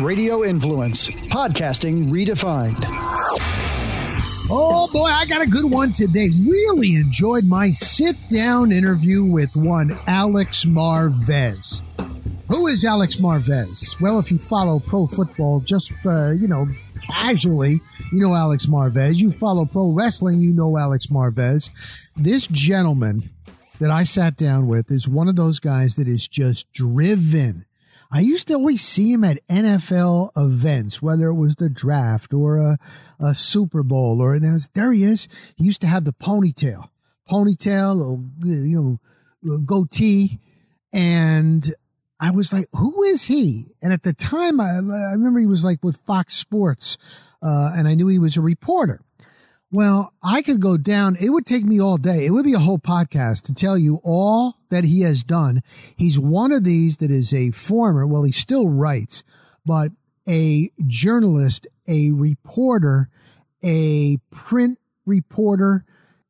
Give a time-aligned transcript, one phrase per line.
[0.00, 2.84] Radio Influence, podcasting redefined.
[4.50, 6.28] Oh boy, I got a good one today.
[6.48, 11.82] Really enjoyed my sit down interview with one Alex Marvez.
[12.48, 14.00] Who is Alex Marvez?
[14.00, 16.66] Well, if you follow pro football just, uh, you know,
[17.02, 17.80] casually,
[18.12, 19.16] you know Alex Marvez.
[19.20, 22.12] You follow pro wrestling, you know Alex Marvez.
[22.16, 23.30] This gentleman
[23.78, 27.66] that I sat down with is one of those guys that is just driven.
[28.14, 32.58] I used to always see him at NFL events, whether it was the draft or
[32.58, 32.78] a,
[33.18, 35.26] a Super Bowl, or there's, there he is.
[35.58, 36.90] He used to have the ponytail,
[37.28, 39.00] ponytail, or, you
[39.42, 40.38] know, goatee.
[40.92, 41.68] And
[42.20, 43.74] I was like, who is he?
[43.82, 46.96] And at the time, I, I remember he was like with Fox Sports,
[47.42, 49.00] uh, and I knew he was a reporter.
[49.74, 51.16] Well, I could go down.
[51.20, 52.26] It would take me all day.
[52.26, 55.62] It would be a whole podcast to tell you all that he has done.
[55.96, 59.24] He's one of these that is a former, well, he still writes,
[59.66, 59.90] but
[60.28, 63.08] a journalist, a reporter,
[63.64, 65.84] a print reporter,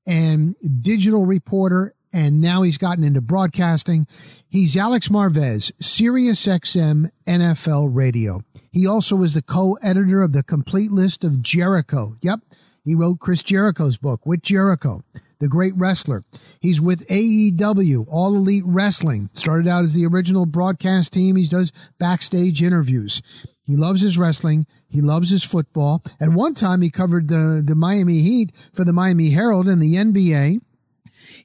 [0.07, 1.93] and digital reporter.
[2.15, 4.07] And now he's gotten into broadcasting.
[4.49, 8.41] He's Alex Marvez, SiriusXM NFL Radio.
[8.73, 12.15] He also is the co-editor of the complete list of Jericho.
[12.23, 12.41] Yep.
[12.85, 15.03] He wrote Chris Jericho's book, With Jericho,
[15.41, 16.23] the great wrestler.
[16.61, 19.31] He's with AEW, All Elite Wrestling.
[19.33, 21.37] Started out as the original broadcast team.
[21.37, 23.23] He does backstage interviews.
[23.67, 24.67] He loves his wrestling.
[24.89, 26.03] He loves his football.
[26.21, 29.95] At one time, he covered the, the Miami Heat for the Miami Herald and the
[29.95, 30.61] NBA.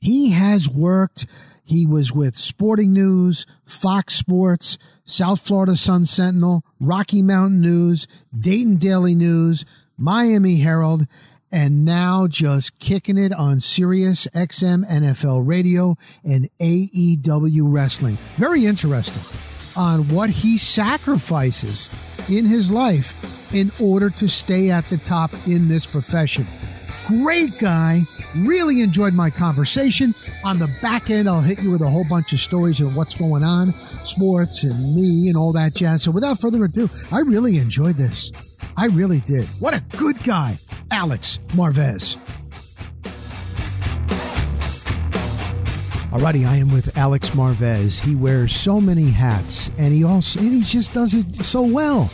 [0.01, 1.25] He has worked.
[1.63, 8.77] He was with Sporting News, Fox Sports, South Florida Sun Sentinel, Rocky Mountain News, Dayton
[8.77, 9.65] Daily News,
[9.99, 11.05] Miami Herald,
[11.51, 18.17] and now just kicking it on Sirius XM NFL Radio and AEW Wrestling.
[18.37, 19.23] Very interesting
[19.75, 21.89] on what he sacrifices
[22.29, 26.45] in his life in order to stay at the top in this profession.
[27.07, 28.01] Great guy.
[28.37, 30.13] Really enjoyed my conversation.
[30.45, 33.15] On the back end, I'll hit you with a whole bunch of stories of what's
[33.15, 36.03] going on, sports and me and all that jazz.
[36.03, 38.31] So without further ado, I really enjoyed this.
[38.77, 39.45] I really did.
[39.59, 40.57] What a good guy,
[40.91, 42.17] Alex Marvez.
[46.11, 47.99] Alrighty, I am with Alex Marvez.
[48.03, 52.05] He wears so many hats, and he also and he just does it so well.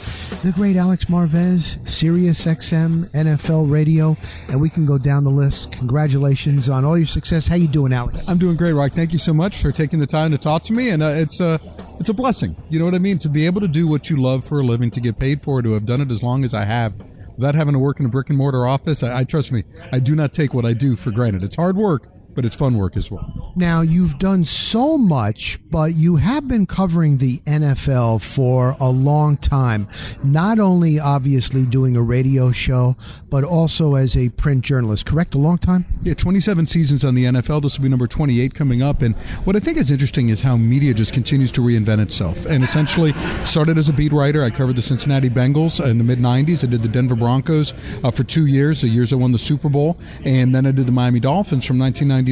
[0.44, 4.18] The great Alex Marvez, Sirius XM, NFL Radio,
[4.50, 5.72] and we can go down the list.
[5.72, 7.48] Congratulations on all your success.
[7.48, 8.28] How you doing, Alex?
[8.28, 8.92] I'm doing great, Rock.
[8.92, 11.40] Thank you so much for taking the time to talk to me, and uh, it's
[11.40, 11.58] a uh,
[12.00, 12.56] it's a blessing.
[12.70, 13.18] You know what I mean?
[13.20, 15.60] To be able to do what you love for a living, to get paid for,
[15.60, 16.96] it, to have done it as long as I have
[17.36, 19.04] without having to work in a brick and mortar office.
[19.04, 21.44] I, I trust me, I do not take what I do for granted.
[21.44, 23.54] It's hard work, but it's fun work as well.
[23.56, 29.38] Now, you've done so much, but you have been covering the NFL for a long
[29.38, 29.88] time.
[30.24, 32.96] Not only obviously doing a radio show,
[33.30, 35.36] but also as a print journalist, correct?
[35.36, 35.86] A long time?
[36.02, 37.62] Yeah, 27 seasons on the NFL.
[37.62, 39.02] This will be number 28 coming up.
[39.02, 42.46] And what I think is interesting is how media just continues to reinvent itself.
[42.46, 43.14] And essentially
[43.46, 44.44] started as a beat writer.
[44.44, 46.64] I covered the Cincinnati Bengals in the mid 90s.
[46.64, 49.70] I did the Denver Broncos uh, for two years, the years I won the Super
[49.70, 49.98] Bowl.
[50.26, 51.78] And then I did the Miami Dolphins from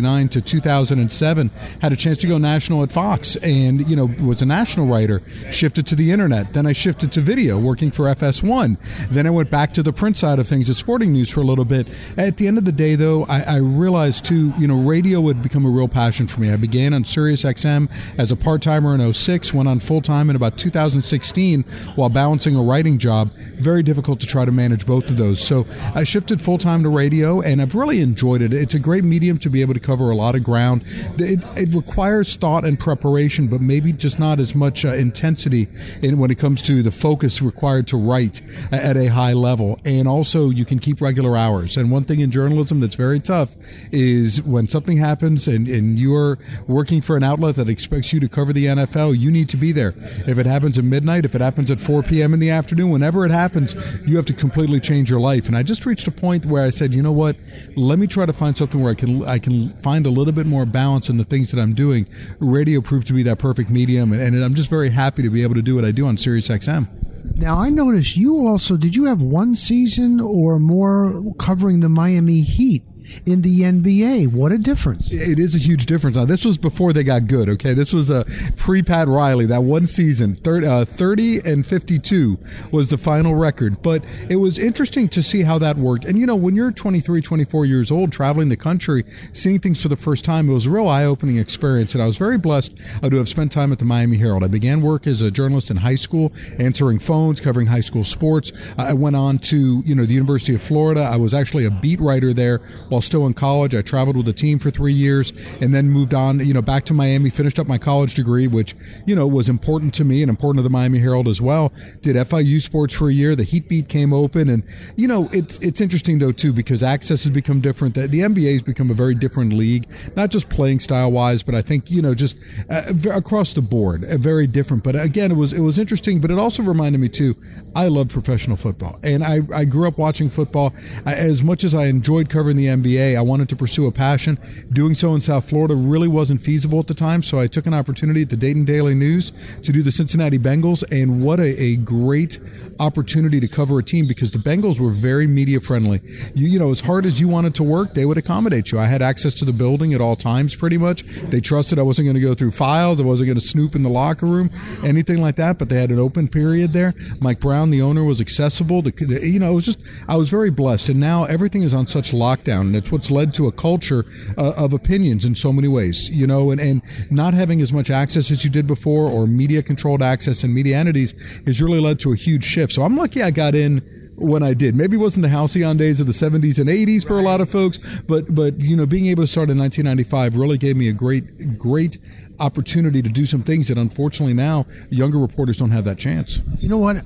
[0.02, 1.52] 1999 to 2007.
[1.82, 5.22] Had a chance to go national at Fox and, you know, was a national writer.
[5.52, 6.54] Shifted to the internet.
[6.54, 9.10] Then I shifted to video, working for FS1.
[9.10, 11.44] Then I went back to the print side of things at Sporting News for a
[11.44, 11.88] little bit.
[12.18, 15.44] At the end of the day, though, I, I realized too, you know, radio would
[15.44, 16.52] become a real passion for me.
[16.52, 20.30] I began on Sirius XM as a part timer in 06, went on full time
[20.30, 21.64] in about 2016
[21.96, 23.32] while balancing a writing job.
[23.32, 25.40] Very difficult to try to manage both of those.
[25.40, 28.54] So I shifted full time to radio and I've really enjoyed it.
[28.54, 30.84] It's a great medium to be able to cover a lot of ground.
[31.18, 35.68] It, it requires thought and preparation, but maybe just not as much uh, intensity
[36.02, 38.42] in, when it comes to the focus required to write
[38.72, 39.80] at a high level.
[39.86, 41.78] And also, you can keep regular hours.
[41.78, 43.56] And one thing in journalism that's very tough
[43.92, 48.30] is when something happens and, and you're working for an outlet that expects you to
[48.30, 49.94] cover the NFL, you need to be there.
[50.28, 52.34] If it happens at midnight, if it happens at 4 p.m.
[52.34, 53.76] in the afternoon, whenever it happens,
[54.08, 55.48] you have to completely change your life.
[55.48, 57.36] And I just reached a point where I said, you know what?
[57.76, 60.46] Let me try to find something where I can I can find a little bit
[60.46, 62.08] more balance in the things that I'm doing.
[62.40, 65.44] Radio proved to be that perfect medium, and, and I'm just very happy to be
[65.44, 66.88] able to do what I do on Sirius XM.
[67.36, 72.42] Now I noticed you also did you have one season or more covering the Miami
[72.42, 72.84] Heat
[73.26, 74.32] in the NBA.
[74.32, 75.12] What a difference.
[75.12, 76.18] It is a huge difference.
[76.18, 77.74] Now, this was before they got good, okay?
[77.74, 78.24] This was a uh,
[78.58, 80.36] pre Pat Riley, that one season.
[80.36, 82.38] 30, uh, 30 and 52
[82.72, 83.82] was the final record.
[83.82, 86.06] But it was interesting to see how that worked.
[86.06, 89.88] And, you know, when you're 23, 24 years old, traveling the country, seeing things for
[89.88, 91.94] the first time, it was a real eye opening experience.
[91.94, 94.44] And I was very blessed uh, to have spent time at the Miami Herald.
[94.44, 98.74] I began work as a journalist in high school, answering phones, covering high school sports.
[98.78, 101.02] I went on to, you know, the University of Florida.
[101.02, 102.60] I was actually a beat writer there
[102.94, 103.74] while still in college.
[103.74, 106.86] I traveled with the team for three years and then moved on, you know, back
[106.86, 108.76] to Miami, finished up my college degree, which,
[109.06, 111.74] you know, was important to me and important to the Miami Herald as well.
[112.02, 113.36] Did FIU sports for a year.
[113.36, 114.48] The Heat beat came open.
[114.48, 114.64] And,
[114.96, 117.96] you know, it's, it's interesting though, too, because access has become different.
[117.96, 121.56] The, the NBA has become a very different league, not just playing style wise, but
[121.56, 122.38] I think, you know, just
[122.70, 124.84] uh, across the board, uh, very different.
[124.84, 127.36] But again, it was, it was interesting, but it also reminded me too,
[127.76, 130.74] I love professional football and I, I grew up watching football.
[131.08, 134.38] I, as much as I enjoyed covering the NBA, I wanted to pursue a passion.
[134.72, 137.74] Doing so in South Florida really wasn't feasible at the time, so I took an
[137.74, 139.32] opportunity at the Dayton Daily News
[139.62, 142.40] to do the Cincinnati Bengals, and what a, a great
[142.80, 146.02] opportunity to cover a team because the Bengals were very media friendly.
[146.36, 148.80] You, you know, as hard as you wanted to work, they would accommodate you.
[148.80, 151.04] I had access to the building at all times, pretty much.
[151.04, 153.84] They trusted I wasn't going to go through files, I wasn't going to snoop in
[153.84, 154.50] the locker room,
[154.84, 155.58] anything like that.
[155.58, 156.94] But they had an open period there.
[157.22, 158.82] Mike Brown, the owner, was accessible.
[158.82, 161.88] The, you know, it was just I was very blessed, and now everything is on
[161.88, 164.04] such lockdown, it's what's led to a culture
[164.38, 166.10] uh, of opinions in so many ways.
[166.10, 166.82] You know, and and
[167.12, 170.78] not having as much access as you did before, or media controlled access and media
[170.78, 171.14] entities,
[171.46, 172.74] has really led to a huge shift.
[172.74, 173.82] So I'm lucky I got in
[174.16, 174.76] when I did.
[174.76, 177.50] Maybe it wasn't the halcyon days of the 70s and 80s for a lot of
[177.50, 180.94] folks, but but you know, being able to start in 1995 really gave me a
[180.94, 181.98] great great
[182.40, 186.42] opportunity to do some things that unfortunately now younger reporters don't have that chance.
[186.60, 186.98] You know what?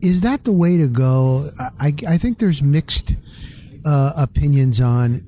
[0.00, 1.48] Is that the way to go?
[1.80, 3.16] I I think there's mixed
[3.88, 5.22] uh, opinions on.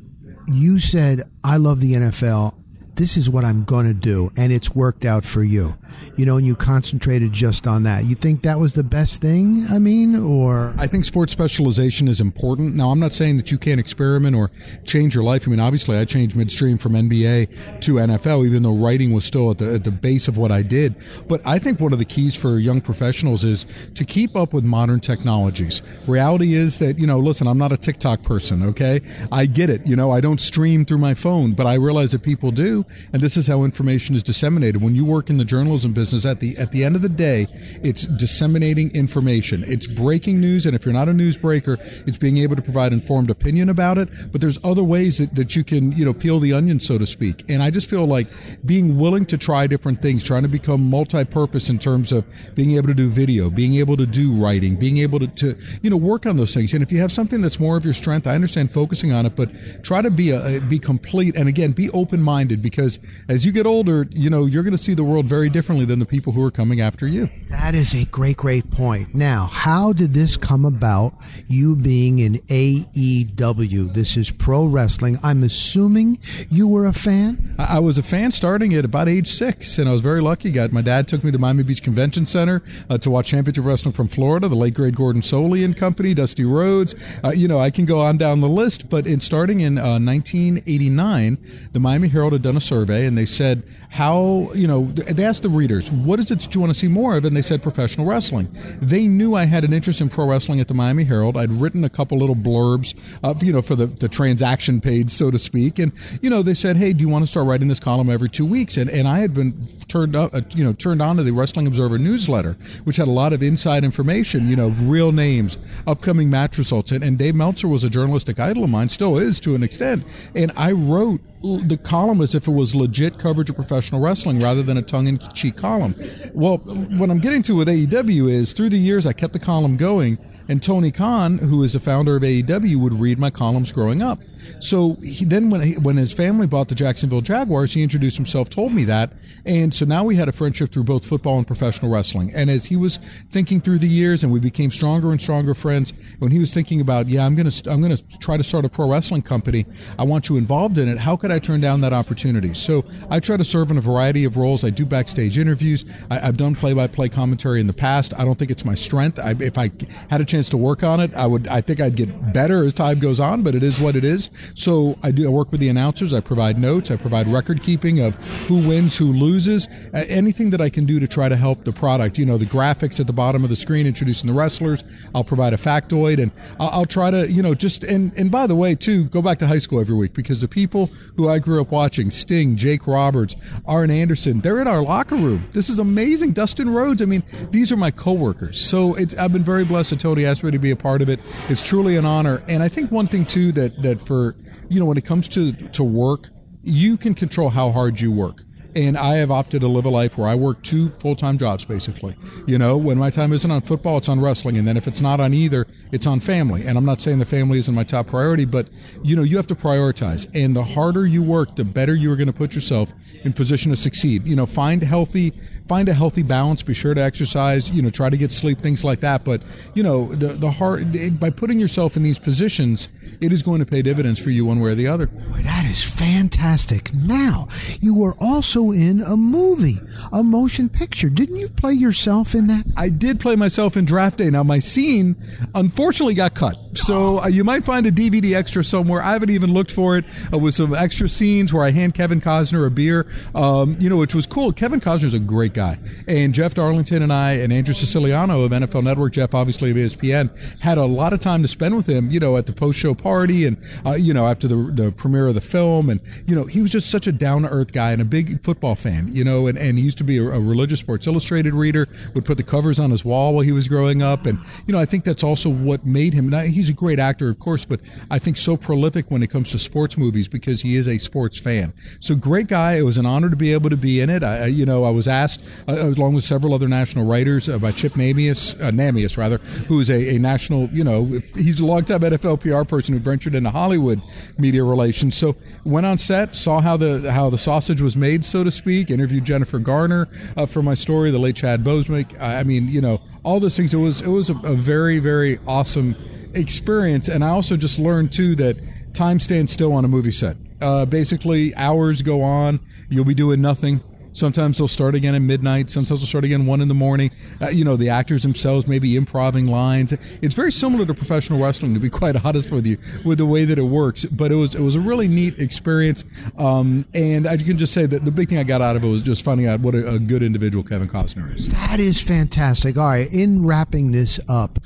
[0.46, 2.59] You said I love the NFL
[2.96, 4.30] this is what I'm going to do.
[4.36, 5.74] And it's worked out for you,
[6.16, 8.04] you know, and you concentrated just on that.
[8.04, 9.64] You think that was the best thing?
[9.70, 10.74] I mean, or.
[10.78, 12.74] I think sports specialization is important.
[12.74, 14.50] Now, I'm not saying that you can't experiment or
[14.84, 15.46] change your life.
[15.46, 19.50] I mean, obviously, I changed midstream from NBA to NFL, even though writing was still
[19.50, 20.96] at the, at the base of what I did.
[21.28, 24.64] But I think one of the keys for young professionals is to keep up with
[24.64, 25.82] modern technologies.
[26.06, 29.00] Reality is that, you know, listen, I'm not a TikTok person, okay?
[29.32, 29.86] I get it.
[29.86, 32.79] You know, I don't stream through my phone, but I realize that people do
[33.12, 34.82] and this is how information is disseminated.
[34.82, 37.46] When you work in the journalism business, at the at the end of the day,
[37.82, 39.64] it's disseminating information.
[39.66, 43.30] It's breaking news, and if you're not a newsbreaker, it's being able to provide informed
[43.30, 44.08] opinion about it.
[44.32, 47.06] But there's other ways that, that you can, you know, peel the onion, so to
[47.06, 47.44] speak.
[47.48, 48.28] And I just feel like
[48.64, 52.24] being willing to try different things, trying to become multi-purpose in terms of
[52.54, 55.90] being able to do video, being able to do writing, being able to, to you
[55.90, 56.72] know, work on those things.
[56.74, 59.36] And if you have something that's more of your strength, I understand focusing on it,
[59.36, 59.50] but
[59.82, 61.36] try to be a, be complete.
[61.36, 64.94] And again, be open-minded because as you get older, you know, you're going to see
[64.94, 67.28] the world very differently than the people who are coming after you.
[67.50, 69.14] That is a great, great point.
[69.14, 71.12] Now, how did this come about,
[71.46, 73.92] you being in AEW?
[73.92, 75.18] This is pro wrestling.
[75.22, 76.18] I'm assuming
[76.48, 77.54] you were a fan?
[77.58, 80.50] I was a fan starting at about age six, and I was very lucky.
[80.50, 83.92] Got My dad took me to Miami Beach Convention Center uh, to watch Championship Wrestling
[83.92, 86.94] from Florida, the late great Gordon Solie and company, Dusty Rhodes.
[87.24, 89.98] Uh, you know, I can go on down the list, but in starting in uh,
[89.98, 91.38] 1989,
[91.72, 95.42] the Miami Herald had done a survey and they said how you know they asked
[95.42, 97.24] the readers what is it that you want to see more of?
[97.24, 98.48] And they said professional wrestling.
[98.80, 101.36] They knew i had an interest in pro wrestling at the miami herald.
[101.36, 105.30] I'd written a couple little blurbs of you know for the, the transaction page so
[105.30, 105.78] to speak.
[105.80, 105.92] And
[106.22, 108.46] you know they said hey do you want to start writing this column every two
[108.46, 108.76] weeks?
[108.76, 111.66] And, and i had been turned up uh, you know turned on to the wrestling
[111.66, 112.52] observer newsletter
[112.84, 116.92] which had a lot of inside information you know real names upcoming match results.
[116.92, 120.04] And, and dave meltzer was a journalistic idol of mine still is to an extent.
[120.36, 124.62] And i wrote the column as if it was legit coverage of professional wrestling rather
[124.62, 125.94] than a tongue-in-cheek column.
[126.34, 129.76] Well, what I'm getting to with AEW is through the years I kept the column
[129.76, 130.18] going,
[130.48, 134.18] and Tony Khan, who is the founder of AEW, would read my columns growing up.
[134.60, 138.48] So he, then, when he, when his family bought the Jacksonville Jaguars, he introduced himself,
[138.48, 139.12] told me that,
[139.46, 142.30] and so now we had a friendship through both football and professional wrestling.
[142.34, 142.96] And as he was
[143.30, 146.80] thinking through the years, and we became stronger and stronger friends, when he was thinking
[146.80, 149.66] about, yeah, I'm gonna I'm gonna try to start a pro wrestling company,
[149.98, 150.98] I want you involved in it.
[150.98, 152.54] How could I turn down that opportunity?
[152.54, 154.64] So I try to serve in a variety of roles.
[154.64, 155.84] I do backstage interviews.
[156.10, 158.12] I, have done play-by-play commentary in the past.
[158.18, 159.18] I don't think it's my strength.
[159.18, 159.70] I, if I
[160.10, 161.48] had a chance to work on it, I would.
[161.48, 163.42] I think I'd get better as time goes on.
[163.42, 164.29] But it is what it is.
[164.54, 165.26] So I do.
[165.26, 166.12] I work with the announcers.
[166.14, 166.90] I provide notes.
[166.90, 168.14] I provide record keeping of
[168.46, 172.18] who wins, who loses, anything that I can do to try to help the product.
[172.18, 174.82] You know, the graphics at the bottom of the screen introducing the wrestlers.
[175.14, 178.46] I'll provide a factoid, and I'll, I'll try to, you know, just and and by
[178.46, 181.38] the way, too, go back to high school every week because the people who I
[181.38, 185.48] grew up watching, Sting, Jake Roberts, Arn Anderson, they're in our locker room.
[185.52, 186.32] This is amazing.
[186.32, 187.02] Dustin Rhodes.
[187.02, 188.60] I mean, these are my coworkers.
[188.60, 191.20] So I've been very blessed that Tony asked me to be a part of it.
[191.48, 192.42] It's truly an honor.
[192.48, 194.19] And I think one thing too that that for
[194.68, 196.30] you know when it comes to to work,
[196.62, 198.42] you can control how hard you work
[198.74, 201.64] and I have opted to live a life where I work two full time jobs
[201.64, 202.14] basically.
[202.46, 204.56] You know, when my time isn't on football, it's on wrestling.
[204.56, 206.66] And then if it's not on either, it's on family.
[206.66, 208.68] And I'm not saying the family isn't my top priority, but
[209.02, 210.28] you know, you have to prioritize.
[210.34, 212.92] And the harder you work, the better you are going to put yourself
[213.24, 214.26] in position to succeed.
[214.26, 215.32] You know, find healthy
[215.70, 216.64] find a healthy balance.
[216.64, 217.70] Be sure to exercise.
[217.70, 219.24] You know, try to get sleep, things like that.
[219.24, 219.40] But
[219.72, 220.82] you know, the the heart
[221.20, 222.88] by putting yourself in these positions,
[223.20, 225.06] it is going to pay dividends for you one way or the other.
[225.06, 226.92] Boy, that is fantastic.
[226.92, 227.46] Now,
[227.80, 229.78] you were also in a movie,
[230.12, 231.08] a motion picture.
[231.08, 232.64] Didn't you play yourself in that?
[232.76, 234.28] I did play myself in Draft Day.
[234.28, 235.14] Now, my scene
[235.54, 236.56] unfortunately got cut.
[236.74, 239.02] So uh, you might find a DVD extra somewhere.
[239.02, 242.20] I haven't even looked for it uh, with some extra scenes where I hand Kevin
[242.20, 244.52] Costner a beer, um, you know, which was cool.
[244.52, 245.78] Kevin Costner's a great guy.
[246.06, 250.60] And Jeff Darlington and I and Andrew Siciliano of NFL Network, Jeff obviously of ESPN,
[250.60, 252.94] had a lot of time to spend with him, you know, at the post show
[252.94, 255.90] party and, uh, you know, after the, the premiere of the film.
[255.90, 258.44] And, you know, he was just such a down to earth guy and a big
[258.44, 261.52] football fan, you know, and, and he used to be a, a religious Sports Illustrated
[261.52, 264.26] reader, would put the covers on his wall while he was growing up.
[264.26, 266.28] And, you know, I think that's also what made him.
[266.28, 269.50] Now, he's a great actor, of course, but I think so prolific when it comes
[269.52, 271.72] to sports movies because he is a sports fan.
[272.00, 272.74] So great guy.
[272.74, 274.22] It was an honor to be able to be in it.
[274.22, 277.72] I, you know, I was asked, uh, along with several other national writers, uh, by
[277.72, 279.38] Chip Namias, uh, Namias rather,
[279.68, 283.34] who is a, a national, you know, he's a longtime NFL PR person who ventured
[283.34, 284.02] into Hollywood
[284.38, 285.16] media relations.
[285.16, 288.90] So went on set, saw how the how the sausage was made, so to speak.
[288.90, 292.20] Interviewed Jennifer Garner uh, for my story, the late Chadwick Boseman.
[292.20, 293.72] I mean, you know, all those things.
[293.72, 295.96] It was it was a, a very very awesome
[296.34, 297.08] experience.
[297.08, 298.56] And I also just learned too that
[298.94, 300.36] time stands still on a movie set.
[300.60, 302.60] Uh, basically, hours go on.
[302.88, 303.80] You'll be doing nothing.
[304.12, 305.70] Sometimes they'll start again at midnight.
[305.70, 307.10] Sometimes they'll start again one in the morning.
[307.40, 309.92] Uh, you know, the actors themselves may be improving lines.
[309.92, 313.44] It's very similar to professional wrestling, to be quite honest with you, with the way
[313.44, 314.04] that it works.
[314.04, 316.04] But it was it was a really neat experience.
[316.38, 318.88] Um, and I can just say that the big thing I got out of it
[318.88, 321.48] was just finding out what a, a good individual Kevin Costner is.
[321.48, 322.76] That is fantastic.
[322.76, 324.58] All right, in wrapping this up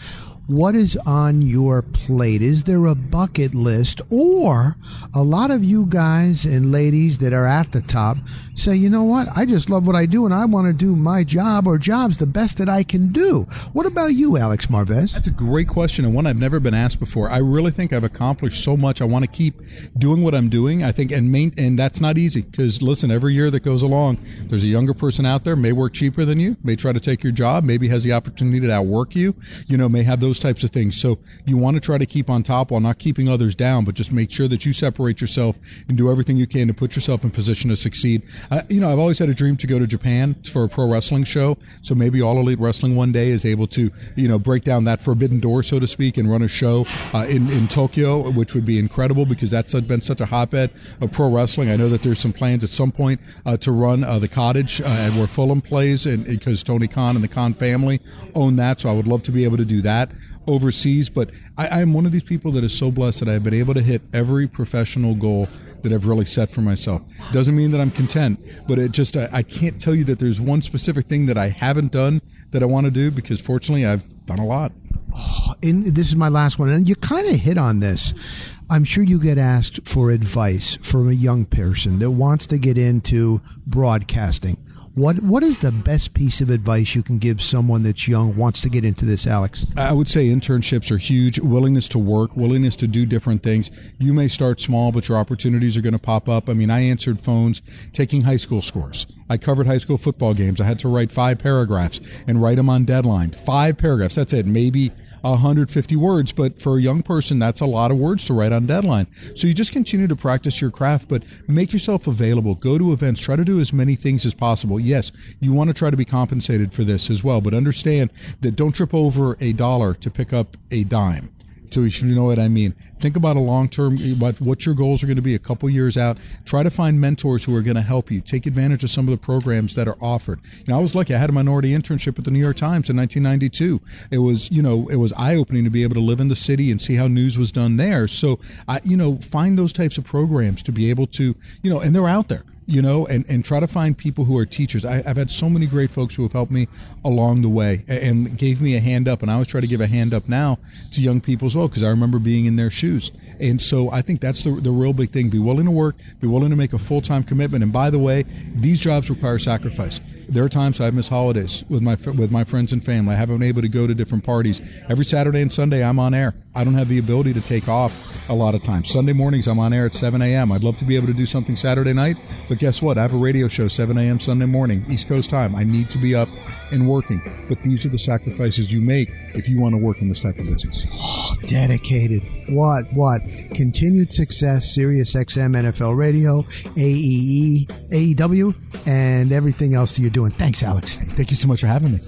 [0.46, 2.42] what is on your plate?
[2.42, 4.02] Is there a bucket list?
[4.10, 4.76] Or
[5.14, 8.18] a lot of you guys and ladies that are at the top
[8.54, 9.28] say, you know what?
[9.36, 12.18] I just love what I do and I want to do my job or jobs
[12.18, 13.42] the best that I can do.
[13.72, 15.12] What about you, Alex Marvez?
[15.12, 17.28] That's a great question and one I've never been asked before.
[17.30, 19.00] I really think I've accomplished so much.
[19.00, 19.60] I want to keep
[19.98, 20.82] doing what I'm doing.
[20.82, 24.18] I think, and main, and that's not easy because listen, every year that goes along,
[24.46, 27.22] there's a younger person out there may work cheaper than you, may try to take
[27.22, 29.34] your job, maybe has the opportunity to outwork you,
[29.66, 31.00] you know, may have those types of things.
[31.00, 33.94] So you want to try to keep on top while not keeping others down, but
[33.94, 35.58] just make sure that you separate yourself
[35.88, 38.22] and do everything you can to put yourself in position to succeed.
[38.68, 41.24] You know, I've always had a dream to go to Japan for a pro wrestling
[41.24, 41.56] show.
[41.82, 45.00] So maybe All Elite Wrestling one day is able to, you know, break down that
[45.00, 48.64] forbidden door, so to speak, and run a show uh, in, in Tokyo, which would
[48.64, 50.70] be incredible because that's been such a hotbed
[51.00, 51.70] of pro wrestling.
[51.70, 54.80] I know that there's some plans at some point uh, to run uh, the cottage
[54.80, 58.00] uh, where Fulham plays, and because Tony Khan and the Khan family
[58.34, 58.80] own that.
[58.80, 60.10] So I would love to be able to do that
[60.46, 61.08] overseas.
[61.08, 63.74] But I, am one of these people that is so blessed that I've been able
[63.74, 65.48] to hit every professional goal
[65.84, 67.02] that I've really set for myself.
[67.32, 70.40] Doesn't mean that I'm content, but it just, I, I can't tell you that there's
[70.40, 74.26] one specific thing that I haven't done that I want to do because fortunately I've
[74.26, 74.72] done a lot.
[75.14, 76.68] Oh, and this is my last one.
[76.70, 78.53] And you kind of hit on this.
[78.70, 82.78] I'm sure you get asked for advice from a young person that wants to get
[82.78, 84.56] into broadcasting.
[84.94, 88.60] What what is the best piece of advice you can give someone that's young wants
[88.62, 89.66] to get into this, Alex?
[89.76, 91.38] I would say internships are huge.
[91.40, 93.70] Willingness to work, willingness to do different things.
[93.98, 96.48] You may start small, but your opportunities are going to pop up.
[96.48, 97.60] I mean, I answered phones
[97.92, 99.06] taking high school scores.
[99.28, 100.60] I covered high school football games.
[100.60, 103.32] I had to write five paragraphs and write them on deadline.
[103.32, 104.14] Five paragraphs.
[104.14, 104.46] That's it.
[104.46, 104.92] Maybe
[105.30, 108.66] 150 words, but for a young person, that's a lot of words to write on
[108.66, 109.06] deadline.
[109.34, 112.54] So you just continue to practice your craft, but make yourself available.
[112.54, 113.20] Go to events.
[113.20, 114.78] Try to do as many things as possible.
[114.78, 118.56] Yes, you want to try to be compensated for this as well, but understand that
[118.56, 121.33] don't trip over a dollar to pick up a dime
[121.74, 122.70] So you know what I mean.
[122.98, 125.68] Think about a long term, what what your goals are going to be a couple
[125.68, 126.18] years out.
[126.44, 128.20] Try to find mentors who are going to help you.
[128.20, 130.38] Take advantage of some of the programs that are offered.
[130.58, 131.16] You know, I was lucky.
[131.16, 133.80] I had a minority internship at the New York Times in 1992.
[134.12, 136.36] It was you know it was eye opening to be able to live in the
[136.36, 138.06] city and see how news was done there.
[138.06, 138.38] So
[138.68, 141.92] I you know find those types of programs to be able to you know and
[141.92, 144.84] they're out there you know, and, and try to find people who are teachers.
[144.84, 146.68] I, have had so many great folks who have helped me
[147.04, 149.22] along the way and gave me a hand up.
[149.22, 150.58] And I always try to give a hand up now
[150.92, 153.10] to young people as well, because I remember being in their shoes.
[153.40, 155.30] And so I think that's the, the real big thing.
[155.30, 157.62] Be willing to work, be willing to make a full time commitment.
[157.62, 160.00] And by the way, these jobs require sacrifice.
[160.28, 163.14] There are times I've missed holidays with my with my friends and family.
[163.14, 164.60] I haven't been able to go to different parties.
[164.88, 166.34] Every Saturday and Sunday, I'm on air.
[166.54, 168.90] I don't have the ability to take off a lot of times.
[168.90, 170.52] Sunday mornings, I'm on air at 7 a.m.
[170.52, 172.16] I'd love to be able to do something Saturday night,
[172.48, 172.96] but guess what?
[172.96, 174.20] I have a radio show 7 a.m.
[174.20, 175.54] Sunday morning, East Coast time.
[175.54, 176.28] I need to be up
[176.70, 177.20] and working.
[177.48, 180.38] But these are the sacrifices you make if you want to work in this type
[180.38, 180.86] of business.
[180.92, 182.22] Oh, dedicated.
[182.48, 182.84] What?
[182.92, 183.22] What?
[183.54, 186.42] Continued success, Sirius XM, NFL Radio,
[186.76, 188.54] AEE, AEW,
[188.86, 190.30] and everything else that you're doing.
[190.30, 190.96] Thanks, Alex.
[190.96, 191.98] Thank you so much for having me.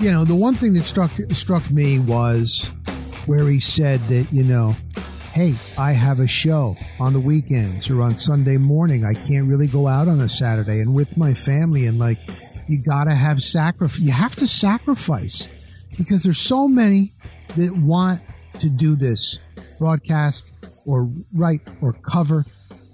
[0.00, 2.72] You know, the one thing that struck struck me was
[3.26, 4.74] where he said that, you know,
[5.32, 9.04] hey, I have a show on the weekends or on Sunday morning.
[9.04, 11.84] I can't really go out on a Saturday and with my family.
[11.84, 12.18] And like,
[12.66, 14.00] you got to have sacrifice.
[14.00, 15.59] You have to sacrifice
[16.00, 17.10] because there's so many
[17.56, 18.20] that want
[18.58, 19.38] to do this
[19.78, 20.54] broadcast
[20.86, 22.46] or write or cover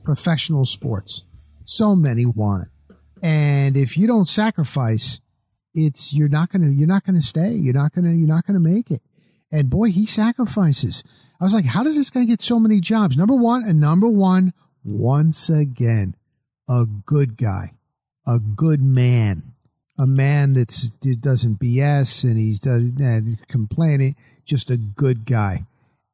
[0.02, 1.25] professional sports.
[1.62, 2.96] So many want it.
[3.22, 5.20] And if you don't sacrifice,
[5.72, 7.50] it's you're not gonna you're not gonna stay.
[7.50, 9.02] You're not gonna you're not gonna make it.
[9.52, 11.04] And boy, he sacrifices.
[11.40, 13.16] I was like, how does this guy get so many jobs?
[13.16, 16.16] Number one, and number one, once again,
[16.68, 17.72] a good guy,
[18.26, 19.42] a good man,
[19.98, 25.60] a man that's that doesn't BS and he's doesn't complaining, just a good guy.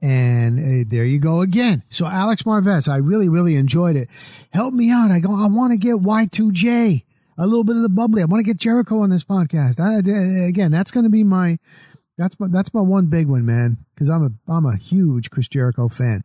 [0.00, 1.82] And uh, there you go again.
[1.88, 4.08] So Alex Marvez, I really, really enjoyed it.
[4.52, 5.12] Help me out.
[5.12, 7.04] I go, I want to get Y2J,
[7.38, 8.22] a little bit of the bubbly.
[8.22, 9.78] I want to get Jericho on this podcast.
[9.78, 11.56] I, again, that's going to be my
[12.18, 13.78] that's my that's my one big one, man.
[13.94, 16.22] Because I'm a I'm a huge Chris Jericho fan.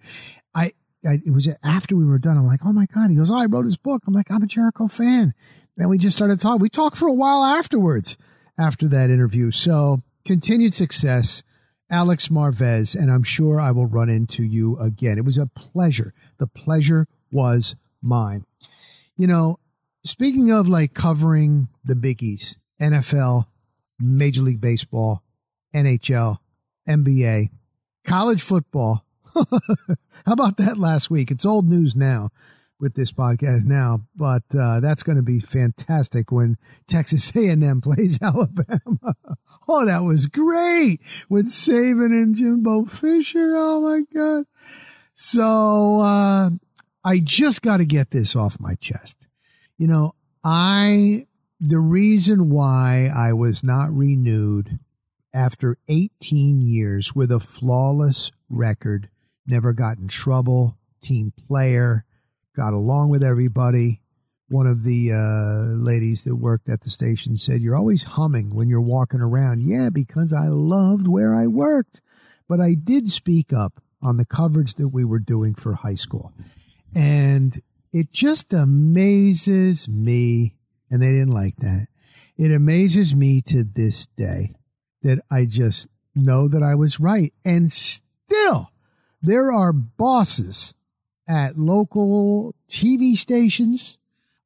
[1.06, 2.38] I, it was after we were done.
[2.38, 3.10] I'm like, oh my god.
[3.10, 4.04] He goes, oh, I wrote his book.
[4.08, 5.34] I'm like, I'm a Jericho fan.
[5.78, 6.62] And we just started talking.
[6.62, 8.18] We talked for a while afterwards
[8.58, 9.52] after that interview.
[9.52, 11.44] So continued success,
[11.90, 15.18] Alex Marvez, and I'm sure I will run into you again.
[15.18, 16.14] It was a pleasure.
[16.40, 18.46] The pleasure was mine.
[19.16, 19.58] You know,
[20.04, 23.46] speaking of like covering the biggies, NFL,
[24.00, 25.24] Major League Baseball,
[25.74, 26.38] NHL,
[26.88, 27.50] NBA,
[28.06, 29.04] college football.
[30.26, 31.32] How about that last week?
[31.32, 32.30] It's old news now
[32.80, 38.20] with this podcast now, but uh, that's going to be fantastic when Texas A&M plays
[38.24, 39.16] Alabama.
[39.68, 43.54] oh, that was great with Saban and Jimbo Fisher.
[43.56, 44.46] Oh my God!
[45.14, 46.50] So uh,
[47.04, 49.28] I just got to get this off my chest.
[49.78, 51.26] You know, I
[51.60, 54.80] the reason why I was not renewed
[55.34, 59.10] after 18 years with a flawless record,
[59.48, 62.06] never got in trouble, team player,
[62.56, 64.02] got along with everybody.
[64.50, 68.70] One of the uh, ladies that worked at the station said, You're always humming when
[68.70, 69.62] you're walking around.
[69.62, 72.02] Yeah, because I loved where I worked.
[72.48, 76.32] But I did speak up on the coverage that we were doing for high school.
[76.96, 77.58] And
[77.92, 80.56] it just amazes me,
[80.90, 81.88] and they didn't like that.
[82.38, 84.56] It amazes me to this day
[85.02, 87.34] that I just know that I was right.
[87.44, 88.72] And still,
[89.22, 90.74] there are bosses
[91.28, 94.00] at local TV stations.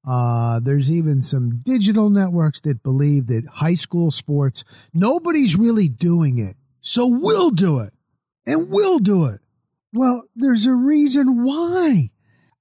[0.07, 6.39] Uh, there's even some digital networks that believe that high school sports, nobody's really doing
[6.39, 6.55] it.
[6.79, 7.93] So we'll do it
[8.47, 9.41] and we'll do it.
[9.93, 12.09] Well, there's a reason why.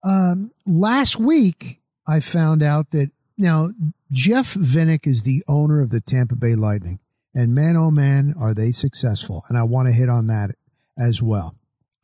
[0.05, 3.71] Um, last week, I found out that now
[4.11, 6.99] Jeff Vinik is the owner of the Tampa Bay Lightning.
[7.35, 9.45] And man, oh man, are they successful.
[9.49, 10.51] And I want to hit on that
[10.99, 11.55] as well.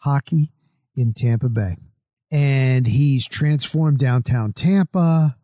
[0.07, 0.53] Hockey
[0.95, 1.75] in Tampa Bay.
[2.31, 5.37] And he's transformed downtown Tampa.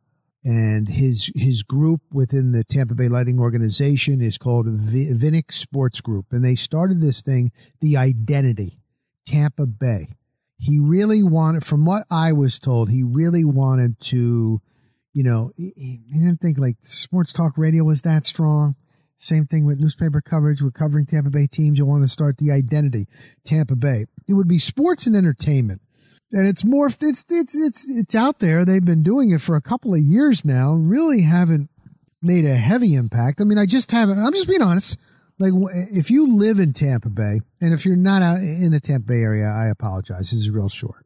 [0.44, 6.26] And his his group within the Tampa Bay Lightning organization is called v- Sports Group.
[6.30, 8.78] And they started this thing, the identity,
[9.26, 10.14] Tampa Bay.
[10.58, 14.60] He really wanted, from what I was told, he really wanted to,
[15.12, 18.76] you know, he, he didn't think like sports talk radio was that strong
[19.22, 20.62] same thing with newspaper coverage.
[20.62, 21.78] We're covering Tampa Bay teams.
[21.78, 23.06] You want to start the identity,
[23.44, 24.06] Tampa Bay.
[24.28, 25.80] It would be sports and entertainment.
[26.32, 26.98] And it's morphed.
[27.02, 28.64] It's it's it's it's out there.
[28.64, 30.72] They've been doing it for a couple of years now.
[30.72, 31.68] Really haven't
[32.22, 33.40] made a heavy impact.
[33.40, 34.18] I mean, I just haven't.
[34.18, 34.98] I'm just being honest.
[35.38, 35.52] Like
[35.92, 39.20] if you live in Tampa Bay, and if you're not out in the Tampa Bay
[39.20, 40.30] area, I apologize.
[40.30, 41.04] This is real short.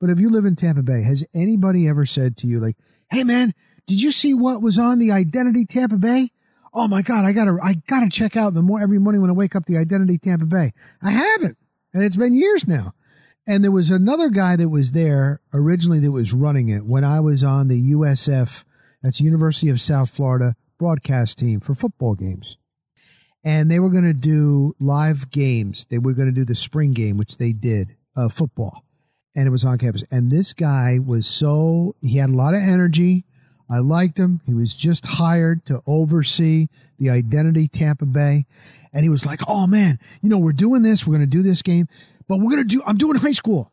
[0.00, 2.76] But if you live in Tampa Bay, has anybody ever said to you like,
[3.10, 3.52] "Hey man,
[3.86, 6.30] did you see what was on the Identity Tampa Bay?"
[6.76, 9.34] Oh my God, I gotta, I gotta check out the more every morning when I
[9.34, 10.72] wake up the Identity Tampa Bay.
[11.00, 11.56] I haven't,
[11.92, 12.92] and it's been years now.
[13.46, 17.20] And there was another guy that was there originally that was running it when I
[17.20, 18.64] was on the USF,
[19.02, 22.56] that's University of South Florida broadcast team for football games.
[23.44, 25.86] And they were going to do live games.
[25.90, 28.84] They were going to do the spring game, which they did, uh, football.
[29.36, 30.04] And it was on campus.
[30.10, 33.26] And this guy was so, he had a lot of energy.
[33.68, 34.40] I liked him.
[34.44, 38.44] He was just hired to oversee the identity Tampa Bay.
[38.92, 41.06] And he was like, oh man, you know, we're doing this.
[41.06, 41.86] We're going to do this game
[42.28, 43.70] but we're going to do, I'm doing high school.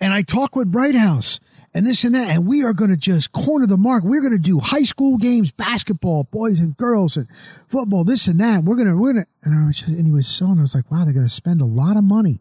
[0.00, 1.40] And I talk with Bright House
[1.72, 2.34] and this and that.
[2.34, 4.04] And we are going to just corner the mark.
[4.04, 8.40] We're going to do high school games, basketball, boys and girls and football, this and
[8.40, 8.64] that.
[8.64, 10.58] We're going to, we're going to, and I was just, and he was so, and
[10.58, 12.40] I was like, wow, they're going to spend a lot of money.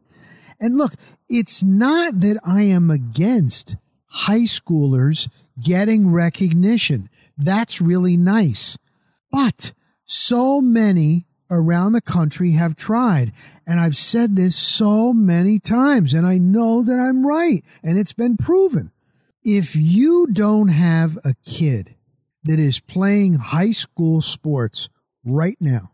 [0.60, 0.94] And look,
[1.30, 3.76] it's not that I am against
[4.08, 5.30] high schoolers
[5.62, 7.10] getting recognition.
[7.38, 8.78] That's really nice.
[9.32, 9.74] But
[10.06, 13.32] so many around the country have tried.
[13.66, 18.14] And I've said this so many times, and I know that I'm right, and it's
[18.14, 18.92] been proven.
[19.44, 21.96] If you don't have a kid
[22.44, 24.90] that is playing high school sports
[25.24, 25.92] right now,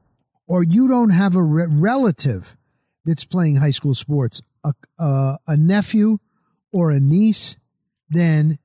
[0.47, 2.57] or you don't have a re- relative
[3.05, 6.17] that's playing high school sports, a, a, a nephew
[6.71, 7.57] or a niece,
[8.09, 8.57] then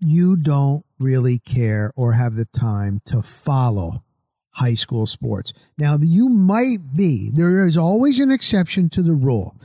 [0.00, 4.04] you don't really care or have the time to follow
[4.52, 5.52] high school sports.
[5.78, 9.56] Now, you might be, there is always an exception to the rule.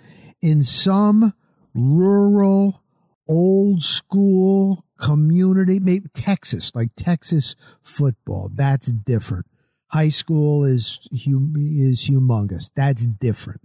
[0.42, 1.34] In some
[1.74, 2.84] rural,
[3.28, 9.46] old school community, maybe Texas, like Texas football, that's different.
[9.88, 12.72] High school is hum, is humongous.
[12.76, 13.62] That's different.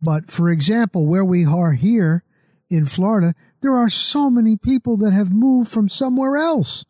[0.00, 2.24] But for example, where we are here
[2.70, 6.84] in Florida, there are so many people that have moved from somewhere else.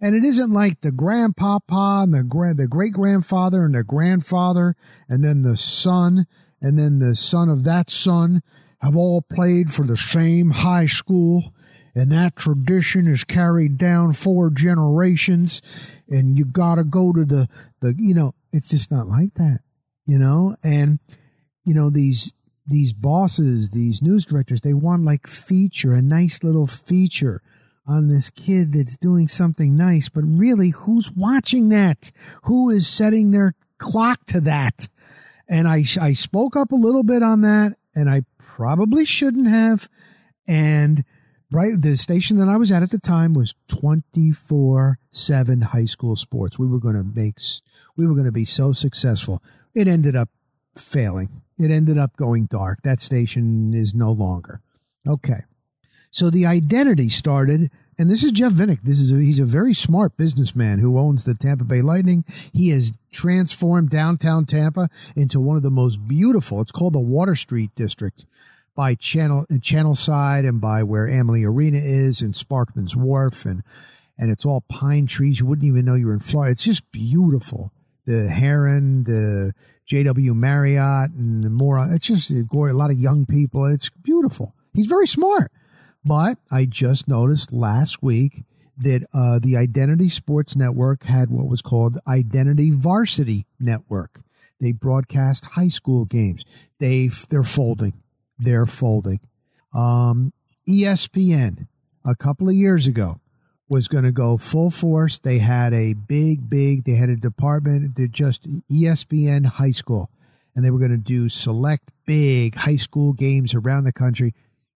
[0.00, 4.74] And it isn't like the grandpapa and the grand, the great grandfather and the grandfather,
[5.08, 6.26] and then the son,
[6.60, 8.42] and then the son of that son
[8.80, 11.54] have all played for the same high school.
[11.94, 15.62] And that tradition is carried down four generations.
[16.08, 17.48] And you got to go to the,
[17.80, 19.60] the, you know, it's just not like that,
[20.04, 20.56] you know?
[20.62, 20.98] And,
[21.64, 22.34] you know, these,
[22.66, 27.42] these bosses, these news directors, they want like feature, a nice little feature
[27.86, 32.10] on this kid that's doing something nice, but really, who's watching that?
[32.44, 34.88] Who is setting their clock to that?
[35.48, 39.88] And I, I spoke up a little bit on that, and I probably shouldn't have.
[40.48, 41.04] And
[41.50, 46.16] right, the station that I was at at the time was 24 7 high school
[46.16, 46.58] sports.
[46.58, 47.36] We were going to make,
[47.96, 49.42] we were going to be so successful.
[49.74, 50.30] It ended up
[50.74, 51.42] failing.
[51.58, 52.82] It ended up going dark.
[52.82, 54.60] That station is no longer.
[55.06, 55.42] Okay.
[56.10, 58.82] So the identity started, and this is Jeff Vinik.
[58.82, 62.24] This is a, he's a very smart businessman who owns the Tampa Bay Lightning.
[62.52, 66.60] He has transformed downtown Tampa into one of the most beautiful.
[66.60, 68.26] It's called the Water Street District
[68.76, 73.62] by Channel Channel Side and by where Amalie Arena is and Sparkman's Wharf and
[74.16, 75.40] and it's all pine trees.
[75.40, 76.52] You wouldn't even know you were in Florida.
[76.52, 77.72] It's just beautiful.
[78.06, 79.52] The Heron, the
[79.86, 81.84] JW Marriott, and more.
[81.90, 83.64] It's just a lot of young people.
[83.66, 84.54] It's beautiful.
[84.72, 85.50] He's very smart.
[86.04, 88.44] But I just noticed last week
[88.76, 94.20] that uh, the Identity Sports Network had what was called Identity Varsity Network.
[94.60, 96.44] They broadcast high school games.
[96.78, 98.02] They they're folding.
[98.38, 99.20] They're folding.
[99.74, 100.32] Um,
[100.68, 101.66] ESPN
[102.04, 103.20] a couple of years ago
[103.74, 105.18] was going to go full force.
[105.18, 106.84] They had a big, big.
[106.84, 107.96] They had a department.
[107.96, 110.10] They're just ESPN High School,
[110.54, 114.32] and they were going to do select big high school games around the country.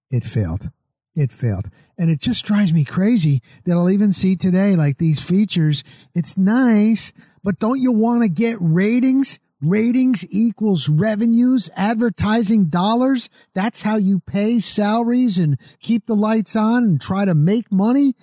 [0.09, 0.71] It failed
[1.17, 1.69] it failed.
[1.97, 5.83] And it just drives me crazy that I'll even see today like these features.
[6.13, 7.11] It's nice,
[7.43, 9.39] but don't you want to get ratings?
[9.59, 13.27] Ratings equals revenues, advertising dollars.
[13.55, 18.13] That's how you pay salaries and keep the lights on and try to make money.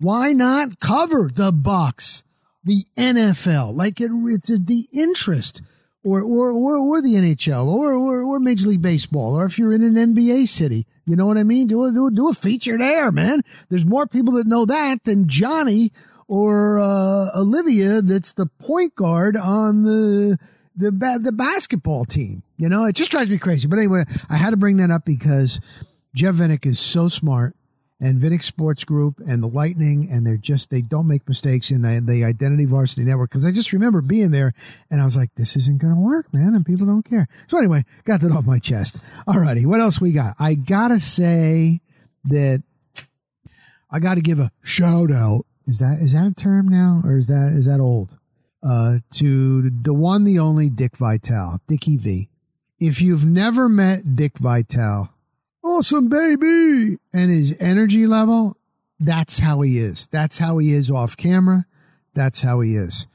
[0.00, 2.24] Why not cover the Bucks,
[2.64, 3.74] the NFL?
[3.74, 5.60] Like it, it's the interest
[6.02, 9.74] or, or, or, or the NHL or, or, or Major League Baseball, or if you're
[9.74, 11.66] in an NBA city, you know what I mean?
[11.66, 13.42] Do a, do a, do a feature there, man.
[13.68, 15.90] There's more people that know that than Johnny
[16.26, 20.38] or, uh, Olivia that's the point guard on the,
[20.74, 22.42] the, the basketball team.
[22.56, 23.68] You know, it just drives me crazy.
[23.68, 25.60] But anyway, I had to bring that up because
[26.14, 27.54] Jeff Vinik is so smart
[28.00, 31.82] and Vinik Sports Group and the Lightning, and they're just they don't make mistakes in
[31.82, 33.30] the, the Identity Varsity Network.
[33.30, 34.52] Because I just remember being there,
[34.90, 37.28] and I was like, "This isn't going to work, man," and people don't care.
[37.46, 38.96] So anyway, got that off my chest.
[39.26, 40.34] Alrighty, what else we got?
[40.38, 41.80] I gotta say
[42.24, 42.62] that
[43.90, 45.42] I got to give a shout out.
[45.66, 48.16] Is that is that a term now, or is that is that old?
[48.62, 52.28] Uh, to the one, the only Dick Vitale, Dickie V.
[52.78, 55.10] If you've never met Dick Vitale,
[55.62, 58.56] awesome baby, and his energy level,
[58.98, 60.06] that's how he is.
[60.08, 61.64] That's how he is off camera.
[62.14, 63.06] That's how he is.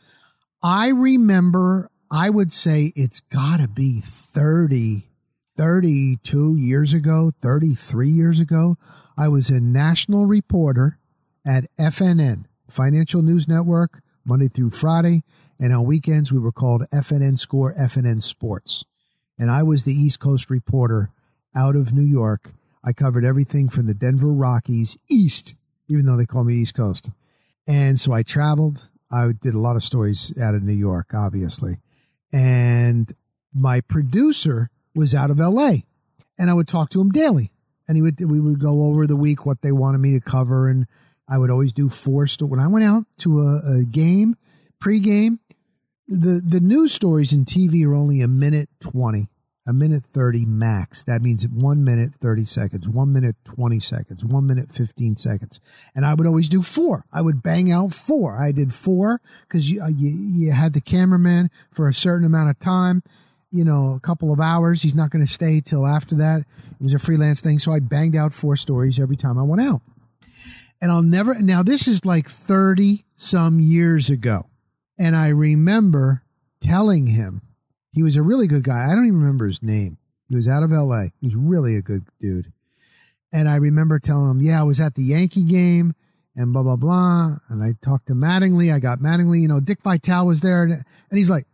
[0.64, 5.08] I remember, I would say it's got to be 30,
[5.56, 8.78] 32 years ago, 33 years ago.
[9.18, 10.98] I was a national reporter
[11.46, 15.24] at FNN, Financial News Network, Monday through Friday.
[15.60, 18.84] And on weekends, we were called FNN Score, FNN Sports.
[19.38, 21.12] And I was the East Coast reporter
[21.56, 22.54] out of New York.
[22.84, 25.56] I covered everything from the Denver Rockies east,
[25.90, 27.10] even though they call me East Coast.
[27.68, 28.92] And so I traveled.
[29.12, 31.78] I did a lot of stories out of New York, obviously.
[32.32, 33.12] And
[33.54, 35.78] my producer was out of LA.
[36.38, 37.52] And I would talk to him daily.
[37.88, 40.68] And he would we would go over the week what they wanted me to cover.
[40.68, 40.86] And
[41.30, 42.52] I would always do four stories.
[42.52, 44.36] when I went out to a, a game,
[44.84, 45.40] pregame,
[46.08, 49.30] the the news stories in TV are only a minute 20
[49.68, 51.04] a minute 30 max.
[51.04, 55.60] That means one minute 30 seconds, one minute 20 seconds, one minute 15 seconds.
[55.96, 57.06] And I would always do four.
[57.12, 58.38] I would bang out four.
[58.38, 62.50] I did four because you, uh, you, you had the cameraman for a certain amount
[62.50, 63.02] of time,
[63.52, 64.84] you know, a couple of hours.
[64.84, 66.42] He's not going to stay till after that.
[66.42, 67.58] It was a freelance thing.
[67.58, 69.82] So I banged out four stories every time I went out.
[70.80, 74.48] And I'll never, now this is like 30 some years ago.
[75.00, 76.22] And I remember
[76.62, 77.42] telling him,
[77.96, 78.92] he was a really good guy.
[78.92, 79.98] I don't even remember his name.
[80.28, 81.06] He was out of LA.
[81.22, 82.52] He was really a good dude.
[83.32, 85.94] And I remember telling him, yeah, I was at the Yankee game
[86.36, 87.36] and blah, blah, blah.
[87.50, 88.74] And I talked to Mattingly.
[88.74, 89.42] I got Mattingly.
[89.42, 90.64] You know, Dick Vitale was there.
[90.64, 91.46] And he's like,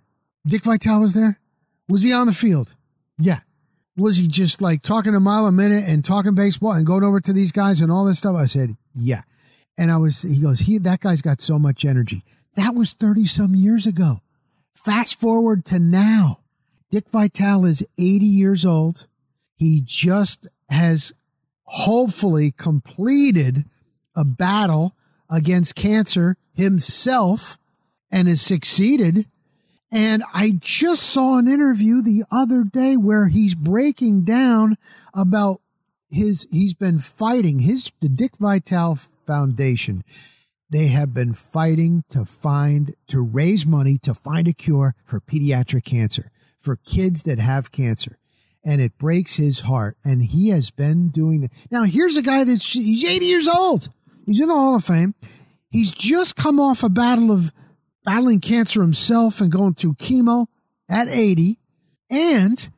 [0.48, 1.40] Dick Vitale was there?
[1.88, 2.76] Was he on the field?
[3.20, 3.42] Yeah.
[3.96, 7.20] Was he just like talking a mile a minute and talking baseball and going over
[7.20, 8.36] to these guys and all this stuff?
[8.36, 9.22] I said, yeah.
[9.78, 12.24] And I was, he goes, he, that guy's got so much energy.
[12.56, 14.22] That was 30 some years ago.
[14.74, 16.40] Fast forward to now.
[16.90, 19.08] Dick Vitale is 80 years old.
[19.56, 21.14] He just has
[21.64, 23.66] hopefully completed
[24.16, 24.96] a battle
[25.30, 27.58] against cancer himself
[28.12, 29.28] and has succeeded.
[29.92, 34.78] And I just saw an interview the other day where he's breaking down
[35.14, 35.62] about
[36.10, 40.04] his, he's been fighting his, the Dick Vitale Foundation
[40.72, 45.84] they have been fighting to find, to raise money to find a cure for pediatric
[45.84, 48.18] cancer, for kids that have cancer.
[48.64, 49.98] And it breaks his heart.
[50.04, 51.52] And he has been doing that.
[51.70, 53.90] Now, here's a guy that's, he's 80 years old.
[54.26, 55.14] He's in the Hall of Fame.
[55.70, 57.52] He's just come off a battle of
[58.06, 60.48] battling cancer himself and going through chemo
[60.90, 61.60] at 80.
[62.10, 62.70] And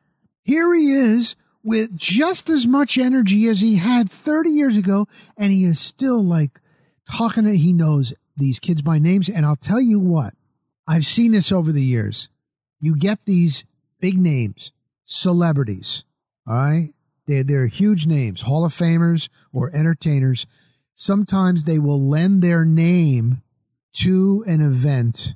[0.42, 5.06] here he is with just as much energy as he had 30 years ago.
[5.38, 6.60] And he is still like
[7.10, 9.28] talking to, he knows these kids by names.
[9.28, 10.34] And I'll tell you what,
[10.86, 12.28] I've seen this over the years.
[12.80, 13.64] You get these
[14.00, 14.72] big names,
[15.04, 16.04] celebrities,
[16.46, 16.94] all right?
[17.26, 20.46] They're, they're huge names, Hall of Famers or entertainers.
[20.94, 23.42] Sometimes they will lend their name
[23.94, 25.34] to an event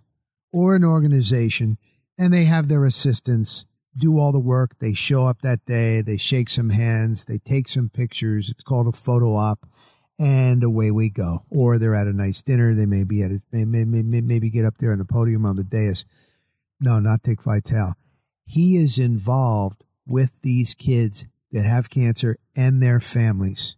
[0.52, 1.78] or an organization
[2.18, 3.64] and they have their assistants
[3.96, 4.78] do all the work.
[4.80, 8.48] They show up that day, they shake some hands, they take some pictures.
[8.48, 9.66] It's called a photo op
[10.18, 11.44] and away we go.
[11.50, 12.74] Or they're at a nice dinner.
[12.74, 15.46] They may be at it, may, may, may, maybe get up there on the podium
[15.46, 16.04] on the dais.
[16.80, 17.94] No, not Dick Vitale.
[18.44, 23.76] He is involved with these kids that have cancer and their families.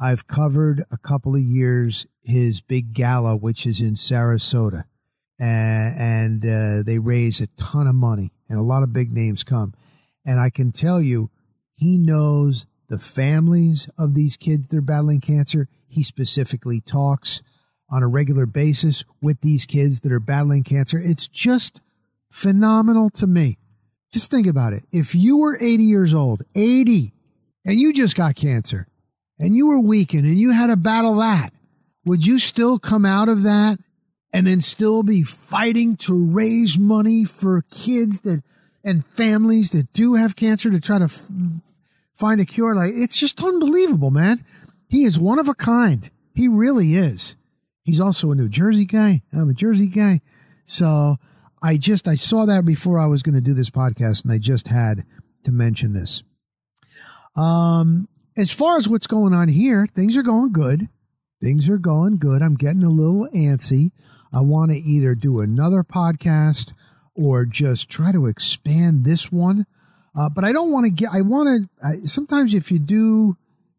[0.00, 4.84] I've covered a couple of years his big gala, which is in Sarasota,
[5.40, 9.42] and, and uh, they raise a ton of money, and a lot of big names
[9.42, 9.74] come.
[10.24, 11.30] And I can tell you,
[11.74, 15.68] he knows the families of these kids that are battling cancer.
[15.88, 17.42] He specifically talks
[17.90, 20.98] on a regular basis with these kids that are battling cancer.
[21.02, 21.80] It's just
[22.30, 23.58] phenomenal to me.
[24.12, 24.84] Just think about it.
[24.92, 27.12] If you were 80 years old, 80,
[27.64, 28.86] and you just got cancer
[29.38, 31.50] and you were weakened and you had to battle that,
[32.04, 33.78] would you still come out of that
[34.32, 38.42] and then still be fighting to raise money for kids that
[38.84, 41.28] and families that do have cancer to try to f-
[42.18, 42.74] find a cure?
[42.74, 44.44] Like, it's just unbelievable, man.
[44.88, 46.10] He is one of a kind.
[46.34, 47.36] He really is.
[47.82, 49.22] He's also a New Jersey guy.
[49.32, 50.20] I'm a Jersey guy.
[50.64, 51.16] So
[51.62, 54.38] I just I saw that before I was going to do this podcast and I
[54.38, 55.04] just had
[55.44, 56.22] to mention this.
[57.34, 60.88] Um as far as what's going on here, things are going good.
[61.42, 62.42] Things are going good.
[62.42, 63.90] I'm getting a little antsy.
[64.32, 66.72] I want to either do another podcast
[67.14, 69.64] or just try to expand this one.
[70.18, 73.36] Uh, but I don't want to get, I want to, sometimes if you do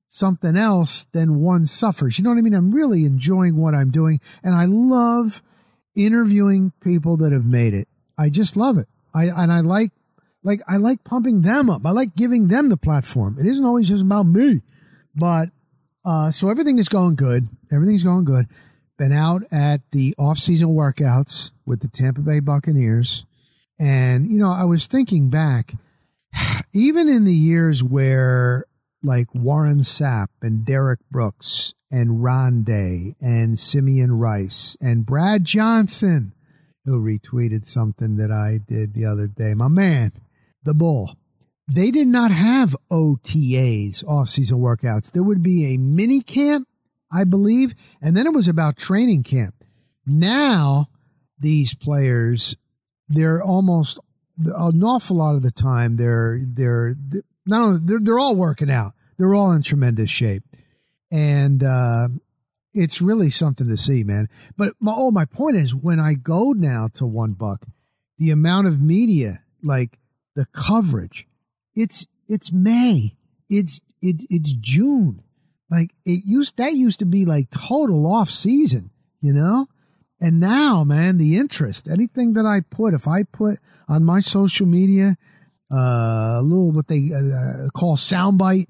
[0.08, 2.18] something else, then one suffers.
[2.18, 2.54] You know what I mean?
[2.54, 4.22] I'm really enjoying what I'm doing.
[4.42, 5.44] And I love
[5.98, 7.90] interviewing people that have made it.
[8.18, 8.88] I just love it.
[9.14, 9.92] I, and I like,
[10.42, 11.86] like, I like pumping them up.
[11.86, 13.38] I like giving them the platform.
[13.38, 14.62] It isn't always just about me,
[15.14, 15.50] but,
[16.06, 17.50] uh, so everything is going good.
[17.70, 18.46] Everything's going good.
[18.98, 23.26] Been out at the off-season workouts with the Tampa Bay Buccaneers.
[23.78, 25.74] And, you know, I was thinking back,
[26.74, 28.66] even in the years where
[29.02, 36.34] like Warren Sapp and Derrick Brooks and Rondé and Simeon Rice and Brad Johnson,
[36.86, 39.54] who retweeted something that I did the other day.
[39.54, 40.12] My man,
[40.64, 41.16] the bull.
[41.72, 45.12] They did not have OTAs, off-season workouts.
[45.12, 46.68] There would be a mini camp,
[47.14, 49.64] I believe, and then it was about training camp.
[50.06, 50.88] Now,
[51.38, 52.58] these players,
[53.08, 54.00] they're almost
[54.46, 56.96] an awful lot of the time they're they're
[57.46, 58.94] not only they're, they're all working out.
[59.18, 60.44] They're all in tremendous shape,
[61.12, 62.08] and uh,
[62.74, 64.28] it's really something to see, man.
[64.56, 67.66] But my, oh, my point is, when I go now to one buck,
[68.18, 70.00] the amount of media, like
[70.36, 71.28] the coverage,
[71.76, 73.18] it's it's May,
[73.50, 75.22] it's it, it's June,
[75.70, 79.68] like it used that used to be like total off season, you know.
[80.22, 84.66] And now, man, the interest, anything that I put, if I put on my social
[84.66, 85.16] media,
[85.72, 88.68] uh, a little what they uh, call soundbite,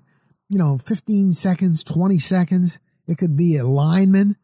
[0.50, 2.80] you know, 15 seconds, 20 seconds.
[3.08, 4.36] It could be a lineman.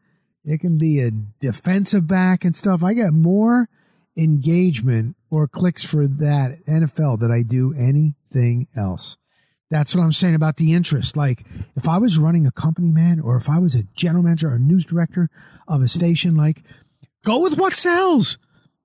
[0.44, 2.82] It can be a defensive back and stuff.
[2.82, 3.68] I get more
[4.16, 9.18] engagement or clicks for that NFL than I do anything else.
[9.68, 11.16] That's what I'm saying about the interest.
[11.16, 14.48] Like if I was running a company, man, or if I was a general manager
[14.48, 15.28] or news director
[15.66, 16.62] of a station, like
[17.24, 18.38] go with what sells.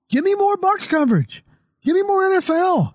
[0.08, 1.44] Give me more Bucks coverage.
[1.84, 2.94] Give me more NFL.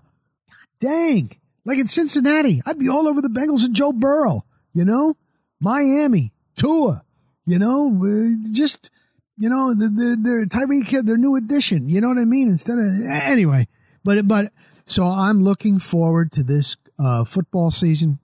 [0.80, 1.30] dang.
[1.64, 5.14] Like in Cincinnati, I'd be all over the Bengals and Joe Burrow, you know?
[5.60, 7.02] Miami, Tua,
[7.44, 8.90] you know, uh, just,
[9.36, 12.48] you know, the, the, the Tyreek kid, their new addition, you know what I mean?
[12.48, 13.66] Instead of, anyway,
[14.04, 14.52] but, but,
[14.86, 18.20] so I'm looking forward to this uh, football season.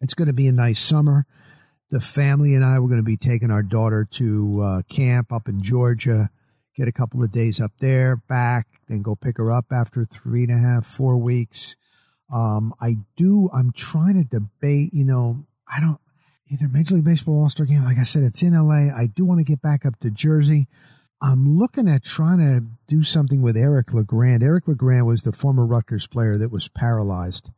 [0.00, 1.26] It's going to be a nice summer.
[1.90, 5.48] The family and I were going to be taking our daughter to uh, camp up
[5.48, 6.30] in Georgia,
[6.78, 10.44] get a couple of days up there, back, then go pick her up after three
[10.44, 11.76] and a half, four weeks.
[12.32, 15.98] Um, I do, I'm trying to debate, you know, I don't,
[16.50, 18.94] either Major League Baseball All Star game, like I said, it's in LA.
[18.96, 20.68] I do want to get back up to Jersey.
[21.20, 24.42] I'm looking at trying to do something with Eric LeGrand.
[24.42, 27.50] Eric LeGrand was the former Rutgers player that was paralyzed.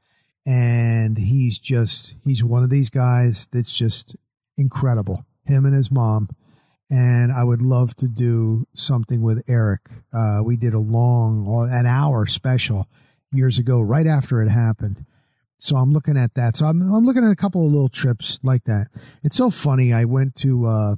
[0.46, 4.16] And he's just, he's one of these guys that's just
[4.56, 5.26] incredible.
[5.44, 6.30] Him and his mom.
[6.90, 9.82] And I would love to do something with Eric.
[10.12, 12.88] Uh, we did a long, an hour special
[13.32, 15.04] years ago, right after it happened.
[15.56, 16.56] So I'm looking at that.
[16.56, 18.88] So I'm, I'm looking at a couple of little trips like that.
[19.22, 19.92] It's so funny.
[19.92, 20.96] I went to uh,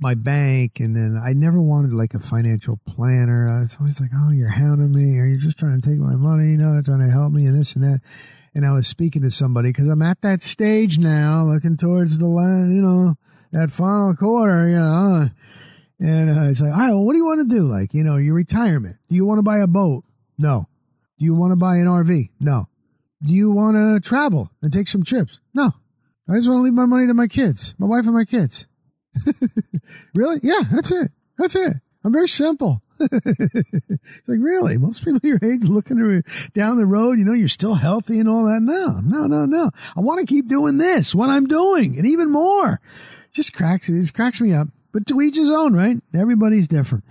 [0.00, 3.48] my bank and then I never wanted like a financial planner.
[3.48, 5.18] I was always like, oh, you're hounding me.
[5.18, 6.56] Are you just trying to take my money?
[6.56, 8.00] No, trying to help me and this and that.
[8.54, 12.26] And I was speaking to somebody because I'm at that stage now, looking towards the
[12.26, 13.14] last, you know,
[13.52, 15.30] that final quarter, you know.
[16.00, 17.62] And uh, it's like, all right, well, what do you want to do?
[17.64, 18.96] Like, you know, your retirement.
[19.08, 20.04] Do you want to buy a boat?
[20.38, 20.66] No.
[21.18, 22.30] Do you want to buy an RV?
[22.40, 22.66] No.
[23.22, 25.40] Do you want to travel and take some trips?
[25.54, 25.72] No.
[26.28, 28.68] I just want to leave my money to my kids, my wife and my kids.
[30.14, 30.36] really?
[30.42, 31.10] Yeah, that's it.
[31.36, 31.72] That's it.
[32.04, 32.82] I'm very simple.
[33.00, 33.10] like,
[34.26, 34.76] really?
[34.76, 38.44] Most people your age looking down the road, you know, you're still healthy and all
[38.44, 38.60] that.
[38.60, 39.70] No, no, no, no.
[39.96, 42.80] I want to keep doing this, what I'm doing, and even more.
[43.38, 44.66] Just cracks, it just cracks me up.
[44.92, 45.96] But to each his own, right?
[46.12, 47.04] Everybody's different.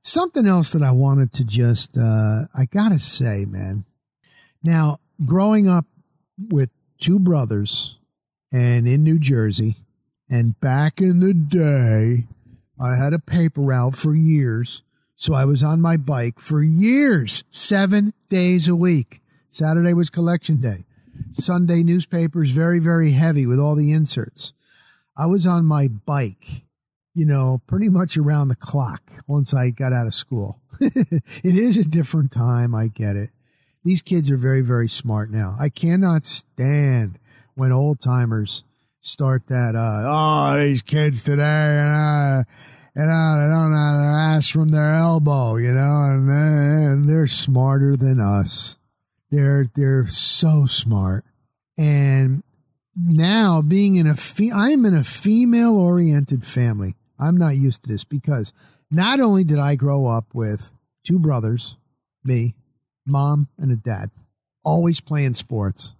[0.00, 3.84] Something else that I wanted to just, uh, I gotta say, man.
[4.60, 5.86] Now, growing up
[6.36, 7.96] with two brothers
[8.50, 9.76] and in New Jersey,
[10.28, 12.26] and back in the day,
[12.80, 14.82] I had a paper route for years.
[15.14, 19.20] So I was on my bike for years, seven days a week.
[19.48, 20.86] Saturday was collection day.
[21.30, 24.52] Sunday newspapers, very, very heavy with all the inserts.
[25.18, 26.62] I was on my bike
[27.18, 30.60] you know, pretty much around the clock once I got out of school.
[30.80, 32.76] it is a different time.
[32.76, 33.30] I get it.
[33.82, 35.56] These kids are very, very smart now.
[35.58, 37.18] I cannot stand
[37.56, 38.62] when old timers
[39.00, 42.50] start that, uh, oh, these kids today, and, uh,
[42.94, 47.08] and uh, they don't know their ass from their elbow, you know, and, uh, and
[47.08, 48.78] they're smarter than us.
[49.32, 51.24] They're, they're so smart.
[51.76, 52.44] And
[52.98, 56.94] now being in a fe- I'm in a female oriented family.
[57.18, 58.52] I'm not used to this because
[58.90, 60.72] not only did I grow up with
[61.06, 61.76] two brothers,
[62.24, 62.54] me,
[63.06, 64.10] mom, and a dad,
[64.64, 65.94] always playing sports,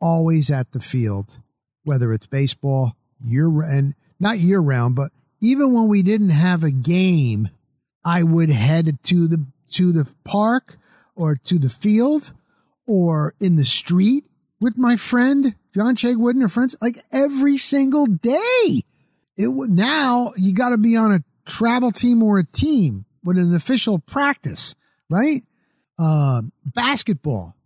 [0.00, 1.38] always at the field,
[1.84, 5.10] whether it's baseball, year and not year round, but
[5.40, 7.48] even when we didn't have a game,
[8.04, 10.76] I would head to the to the park
[11.14, 12.32] or to the field
[12.86, 14.24] or in the street
[14.62, 18.82] with my friend John Chegwood and her friends, like every single day.
[19.36, 23.54] It now you got to be on a travel team or a team with an
[23.54, 24.74] official practice,
[25.10, 25.40] right?
[25.98, 27.56] Uh, basketball,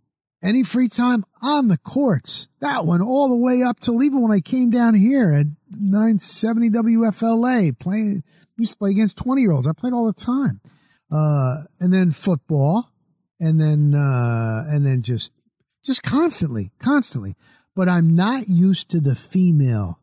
[0.41, 2.47] any free time on the courts.
[2.61, 6.71] That one all the way up till even when I came down here at 970
[6.71, 8.23] WFLA playing,
[8.57, 9.67] used to play against 20 year olds.
[9.67, 10.61] I played all the time.
[11.11, 12.89] Uh, and then football
[13.39, 15.31] and then, uh, and then just,
[15.87, 17.33] just constantly, constantly.
[17.75, 19.99] But I'm not used to the female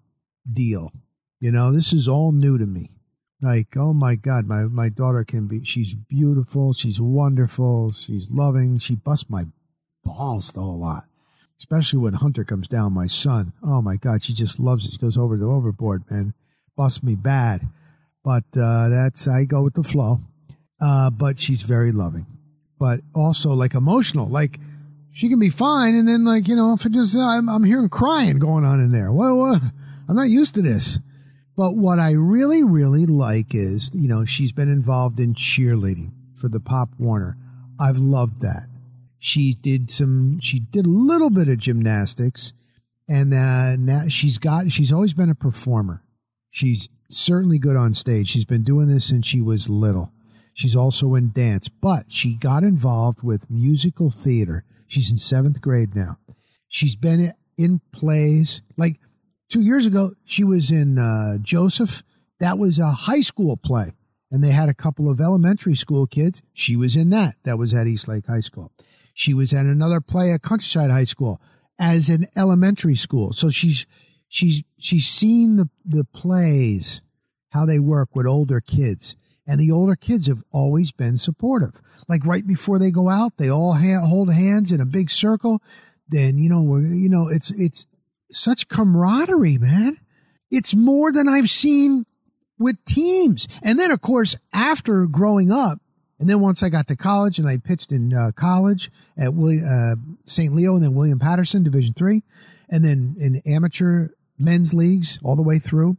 [0.50, 0.92] deal.
[1.38, 2.90] You know, this is all new to me.
[3.42, 6.72] Like, oh my God, my, my daughter can be, she's beautiful.
[6.72, 7.92] She's wonderful.
[7.92, 8.78] She's loving.
[8.78, 9.44] She busts my
[10.02, 11.04] balls though a lot,
[11.58, 13.52] especially when Hunter comes down, my son.
[13.62, 14.92] Oh my God, she just loves it.
[14.92, 16.32] She goes over the overboard, man.
[16.76, 17.68] Busts me bad.
[18.24, 20.18] But uh, that's, I go with the flow.
[20.80, 22.26] Uh, but she's very loving,
[22.78, 24.28] but also like emotional.
[24.28, 24.58] Like,
[25.14, 25.94] she can be fine.
[25.94, 28.90] And then, like, you know, if it just, I'm, I'm hearing crying going on in
[28.90, 29.12] there.
[29.12, 29.60] Well, well,
[30.08, 30.98] I'm not used to this.
[31.56, 36.48] But what I really, really like is, you know, she's been involved in cheerleading for
[36.48, 37.38] the Pop Warner.
[37.80, 38.68] I've loved that.
[39.20, 42.52] She did some, she did a little bit of gymnastics
[43.08, 46.02] and uh, now she's got, she's always been a performer.
[46.50, 48.28] She's certainly good on stage.
[48.28, 50.12] She's been doing this since she was little.
[50.52, 54.64] She's also in dance, but she got involved with musical theater.
[54.86, 56.18] She's in seventh grade now.
[56.68, 59.00] She's been in plays like
[59.48, 60.10] two years ago.
[60.24, 62.02] She was in uh, Joseph.
[62.40, 63.92] That was a high school play,
[64.30, 66.42] and they had a couple of elementary school kids.
[66.52, 67.34] She was in that.
[67.44, 68.72] That was at East Lake High School.
[69.14, 71.40] She was at another play at Countryside High School
[71.78, 73.32] as an elementary school.
[73.32, 73.86] So she's
[74.28, 77.02] she's she's seen the the plays
[77.50, 79.16] how they work with older kids.
[79.46, 81.80] And the older kids have always been supportive.
[82.08, 85.62] Like right before they go out, they all ha- hold hands in a big circle.
[86.08, 87.86] Then you know, you know, it's it's
[88.30, 89.96] such camaraderie, man.
[90.50, 92.04] It's more than I've seen
[92.58, 93.46] with teams.
[93.62, 95.78] And then, of course, after growing up,
[96.18, 99.64] and then once I got to college and I pitched in uh, college at William,
[99.64, 99.94] uh,
[100.26, 100.54] St.
[100.54, 102.22] Leo and then William Paterson Division three,
[102.70, 105.96] and then in amateur men's leagues all the way through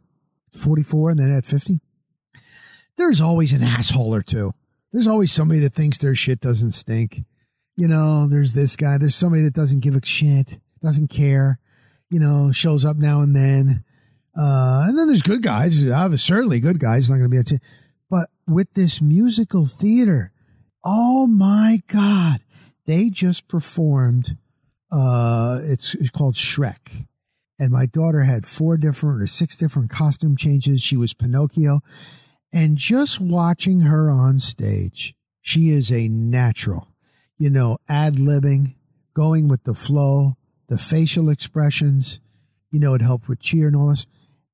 [0.52, 1.80] 44 and then at 50.
[2.96, 4.52] There's always an asshole or two.
[4.92, 7.24] There's always somebody that thinks their shit doesn't stink.
[7.76, 8.96] You know, there's this guy.
[8.98, 11.58] There's somebody that doesn't give a shit, doesn't care.
[12.10, 13.84] You know, shows up now and then.
[14.38, 15.84] Uh, and then there's good guys.
[16.22, 17.10] Certainly good guys.
[17.10, 17.58] Not going to be a t-
[18.08, 20.32] but with this musical theater,
[20.84, 22.38] oh my God,
[22.86, 24.36] they just performed.
[24.90, 27.06] Uh, it's, it's called Shrek.
[27.58, 30.82] And my daughter had four different or six different costume changes.
[30.82, 31.80] She was Pinocchio.
[32.56, 36.88] And just watching her on stage, she is a natural,
[37.36, 38.76] you know, ad libbing,
[39.12, 40.38] going with the flow,
[40.68, 42.18] the facial expressions,
[42.70, 44.06] you know, it helped with cheer and all this.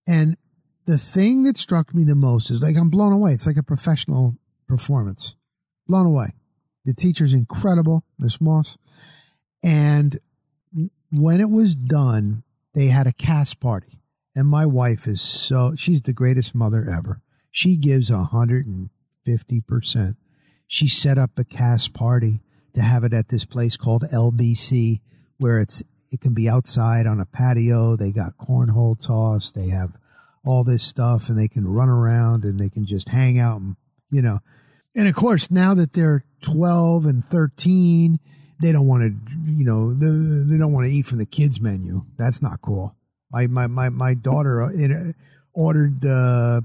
[0.04, 0.36] And
[0.84, 3.34] the thing that struck me the most is like I'm blown away.
[3.34, 4.34] It's like a professional
[4.66, 5.36] performance.
[5.86, 6.32] Blown away.
[6.84, 8.78] The teacher's incredible, Miss Moss.
[9.62, 10.18] And
[11.12, 12.42] when it was done,
[12.74, 14.02] they had a cast party.
[14.34, 17.20] And my wife is so, she's the greatest mother ever.
[17.52, 20.16] She gives 150%.
[20.66, 22.40] She set up a cast party
[22.72, 25.02] to have it at this place called LBC,
[25.36, 27.94] where it's, it can be outside on a patio.
[27.94, 29.50] They got cornhole toss.
[29.50, 29.98] They have
[30.44, 33.76] all this stuff and they can run around and they can just hang out and,
[34.10, 34.38] you know.
[34.96, 38.18] And of course, now that they're 12 and 13,
[38.62, 39.14] they don't want to,
[39.46, 42.06] you know, they, don't want to eat from the kids menu.
[42.16, 42.96] That's not cool.
[43.30, 44.70] My, my, my, my daughter uh,
[45.54, 46.60] ordered, uh,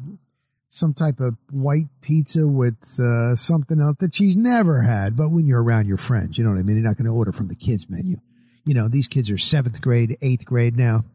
[0.69, 5.15] some type of white pizza with uh, something else that she's never had.
[5.15, 6.77] But when you're around your friends, you know what I mean?
[6.77, 8.17] You're not going to order from the kids menu.
[8.65, 11.05] You know, these kids are seventh grade, eighth grade now.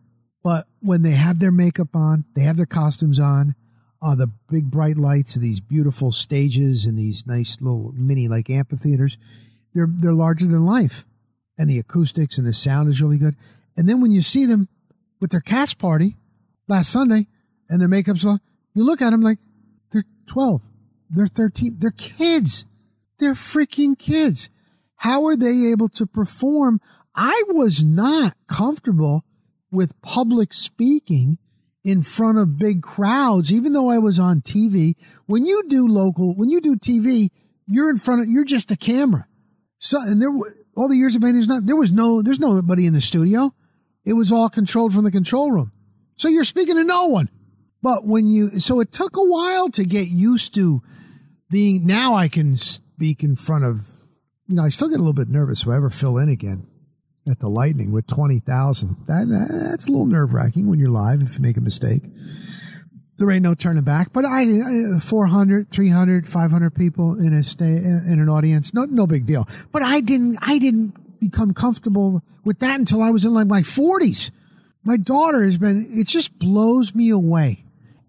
[0.42, 3.54] But when they have their makeup on, they have their costumes on,
[4.02, 8.50] uh, the big bright lights of these beautiful stages and these nice little mini like
[8.50, 9.16] amphitheaters,
[9.74, 11.04] they're they're larger than life,
[11.56, 13.36] and the acoustics and the sound is really good.
[13.76, 14.68] And then when you see them
[15.20, 16.16] with their cast party
[16.66, 17.28] last Sunday
[17.68, 18.26] and their makeup's
[18.74, 19.38] you look at them like
[19.90, 20.62] they're twelve,
[21.10, 22.64] they're thirteen, they're kids,
[23.18, 24.50] they're freaking kids.
[24.96, 26.80] How are they able to perform?
[27.14, 29.24] I was not comfortable
[29.70, 31.38] with public speaking
[31.84, 34.94] in front of big crowds, even though I was on TV.
[35.26, 37.28] When you do local, when you do TV,
[37.66, 39.26] you're in front of, you're just a camera.
[39.78, 40.30] So, and there,
[40.76, 43.52] all the years of there's not, there was no, there's nobody in the studio.
[44.04, 45.72] It was all controlled from the control room.
[46.14, 47.28] So you're speaking to no one.
[47.82, 50.82] But when you, so it took a while to get used to
[51.50, 53.88] being, now I can speak in front of,
[54.46, 56.66] you know, I still get a little bit nervous if I ever fill in again
[57.28, 59.06] at the Lightning with 20,000.
[59.06, 59.26] That,
[59.70, 62.02] that's a little nerve wracking when you're live if you make a mistake.
[63.18, 64.46] There ain't no turning back, but I,
[65.00, 69.46] 400, 300, 500 people in a stay, in an audience, no, no big deal.
[69.70, 73.60] But I didn't, I didn't become comfortable with that until I was in like my
[73.60, 74.30] 40s.
[74.82, 77.61] My daughter has been, it just blows me away.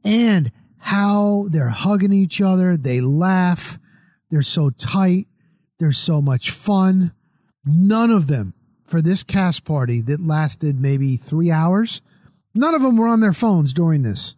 [0.04, 3.80] And how they're hugging each other, they laugh,
[4.30, 5.28] they're so tight,
[5.80, 7.14] they're so much fun.
[7.66, 8.54] None of them
[8.86, 12.02] for this cast party that lasted maybe three hours,
[12.54, 14.36] none of them were on their phones during this.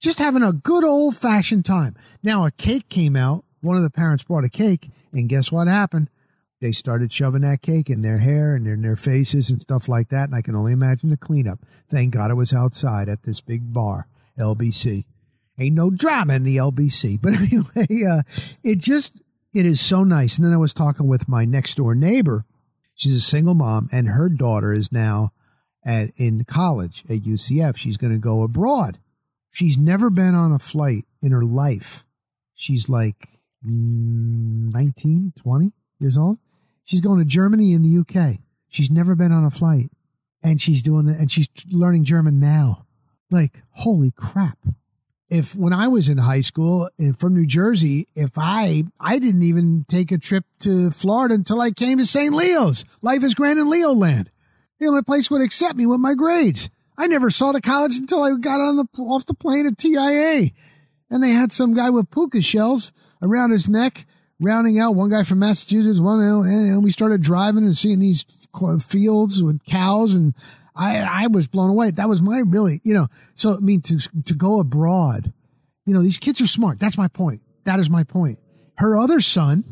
[0.00, 1.96] Just having a good old fashioned time.
[2.22, 3.44] Now, a cake came out.
[3.62, 6.10] One of the parents brought a cake, and guess what happened?
[6.60, 10.10] They started shoving that cake in their hair and in their faces and stuff like
[10.10, 10.24] that.
[10.24, 11.60] And I can only imagine the cleanup.
[11.88, 14.06] Thank God it was outside at this big bar,
[14.38, 15.04] LBC.
[15.58, 17.18] Ain't no drama in the LBC.
[17.22, 18.22] But anyway, uh,
[18.62, 19.20] it just,
[19.54, 20.36] it is so nice.
[20.36, 22.44] And then I was talking with my next door neighbor
[22.94, 25.30] She's a single mom, and her daughter is now
[25.84, 27.76] at in college at UCF.
[27.76, 28.98] She's going to go abroad.
[29.50, 32.04] She's never been on a flight in her life.
[32.54, 33.28] She's like
[33.62, 36.38] 19, 20 years old.
[36.84, 38.38] She's going to Germany in the UK.
[38.68, 39.90] She's never been on a flight,
[40.42, 42.86] and she's doing the, and she's learning German now.
[43.30, 44.58] Like, holy crap!
[45.34, 49.42] if when I was in high school and from New Jersey, if I I didn't
[49.42, 52.32] even take a trip to Florida until I came to St.
[52.32, 52.84] Leo's.
[53.02, 54.30] Life is grand in Leo land.
[54.78, 56.70] The only place would accept me with my grades.
[56.96, 60.50] I never saw the college until I got on the off the plane at TIA.
[61.10, 64.06] And they had some guy with puka shells around his neck,
[64.40, 68.24] rounding out one guy from Massachusetts, one and we started driving and seeing these
[68.80, 70.34] fields with cows and
[70.74, 71.90] I, I was blown away.
[71.92, 75.32] That was my really, you know, so I mean, to, to go abroad,
[75.86, 76.80] you know, these kids are smart.
[76.80, 77.42] That's my point.
[77.64, 78.38] That is my point.
[78.76, 79.64] Her other son,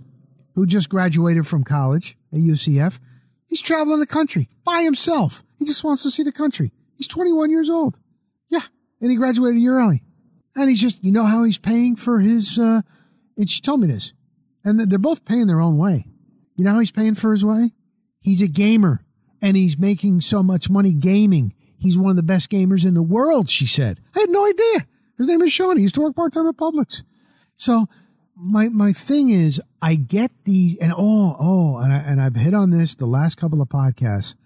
[0.54, 3.00] who just graduated from college at UCF,
[3.48, 5.42] he's traveling the country by himself.
[5.58, 6.72] He just wants to see the country.
[6.96, 7.98] He's 21 years old.
[8.48, 8.60] Yeah.
[9.00, 10.02] And he graduated a year early.
[10.54, 12.82] And he's just, you know how he's paying for his, uh,
[13.36, 14.12] and she told me this.
[14.64, 16.06] And they're both paying their own way.
[16.54, 17.72] You know how he's paying for his way?
[18.20, 19.04] He's a gamer
[19.42, 21.52] and he's making so much money gaming.
[21.76, 24.00] He's one of the best gamers in the world, she said.
[24.14, 24.86] I had no idea.
[25.18, 25.76] His name is Sean.
[25.76, 27.02] He used to work part time at Publix.
[27.56, 27.86] So
[28.36, 32.54] my my thing is, I get these, and oh oh, and I, and I've hit
[32.54, 34.36] on this the last couple of podcasts.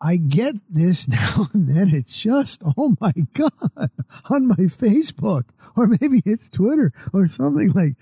[0.00, 1.88] I get this now and then.
[1.88, 3.90] It's just, oh my God,
[4.30, 5.44] on my Facebook,
[5.76, 7.96] or maybe it's Twitter or something like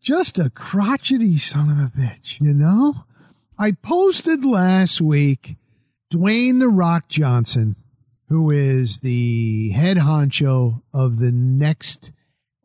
[0.00, 2.94] just a crotchety son of a bitch, you know?
[3.58, 5.56] I posted last week
[6.12, 7.76] Dwayne The Rock Johnson,
[8.28, 12.12] who is the head honcho of the next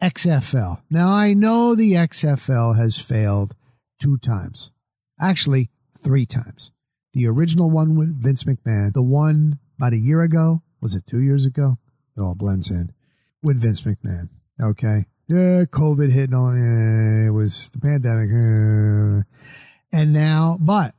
[0.01, 0.81] XFL.
[0.89, 3.53] Now, I know the XFL has failed
[4.01, 4.71] two times,
[5.19, 5.69] actually,
[6.01, 6.71] three times.
[7.11, 11.21] The original one with Vince McMahon, the one about a year ago, was it two
[11.21, 11.77] years ago?
[12.15, 12.93] It all blends in
[13.41, 14.29] with Vince McMahon.
[14.61, 15.03] Okay.
[15.27, 16.55] Yeah, COVID hit and all.
[16.55, 18.29] Yeah, it was the pandemic.
[18.29, 19.99] Eh.
[19.99, 20.93] And now, but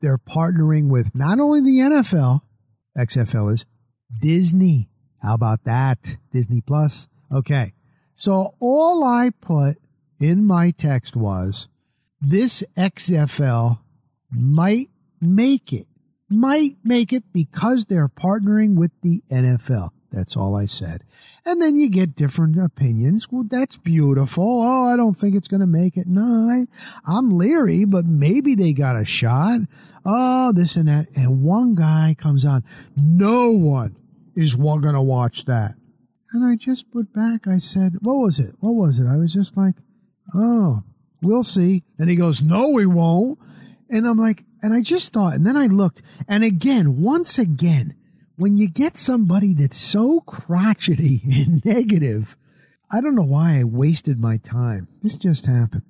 [0.00, 2.40] they're partnering with not only the NFL,
[2.96, 3.66] XFL is
[4.20, 4.88] Disney.
[5.22, 6.16] How about that?
[6.30, 7.08] Disney Plus.
[7.32, 7.72] Okay.
[8.14, 9.76] So all I put
[10.20, 11.68] in my text was
[12.20, 13.78] this XFL
[14.30, 14.88] might
[15.20, 15.86] make it,
[16.28, 19.90] might make it because they're partnering with the NFL.
[20.10, 21.02] That's all I said.
[21.48, 23.28] And then you get different opinions.
[23.30, 24.60] Well, that's beautiful.
[24.62, 26.06] Oh, I don't think it's going to make it.
[26.06, 26.66] No, I,
[27.10, 29.60] I'm leery, but maybe they got a shot.
[30.04, 31.06] Oh, this and that.
[31.16, 32.64] And one guy comes on.
[32.98, 33.96] No one
[34.36, 35.76] is going to watch that.
[36.32, 38.54] And I just put back, I said, what was it?
[38.60, 39.06] What was it?
[39.06, 39.76] I was just like,
[40.34, 40.82] oh,
[41.22, 41.82] we'll see.
[41.98, 43.38] And he goes, no, we won't.
[43.88, 47.94] And I'm like, and I just thought, and then I looked, and again, once again,
[48.38, 52.36] when you get somebody that's so crotchety and negative,
[52.90, 54.86] I don't know why I wasted my time.
[55.02, 55.82] This just happened.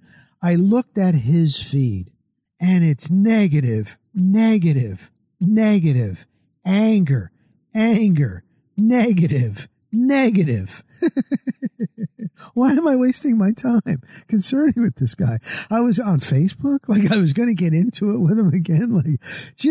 [0.42, 2.10] I looked at his feed
[2.58, 6.26] and it's negative, negative, negative,
[6.64, 7.30] anger,
[7.74, 8.44] anger,
[8.76, 10.82] negative, negative.
[12.54, 15.38] Why am I wasting my time concerning with this guy?
[15.70, 18.90] I was on Facebook, like I was going to get into it with him again.
[18.90, 19.20] Like,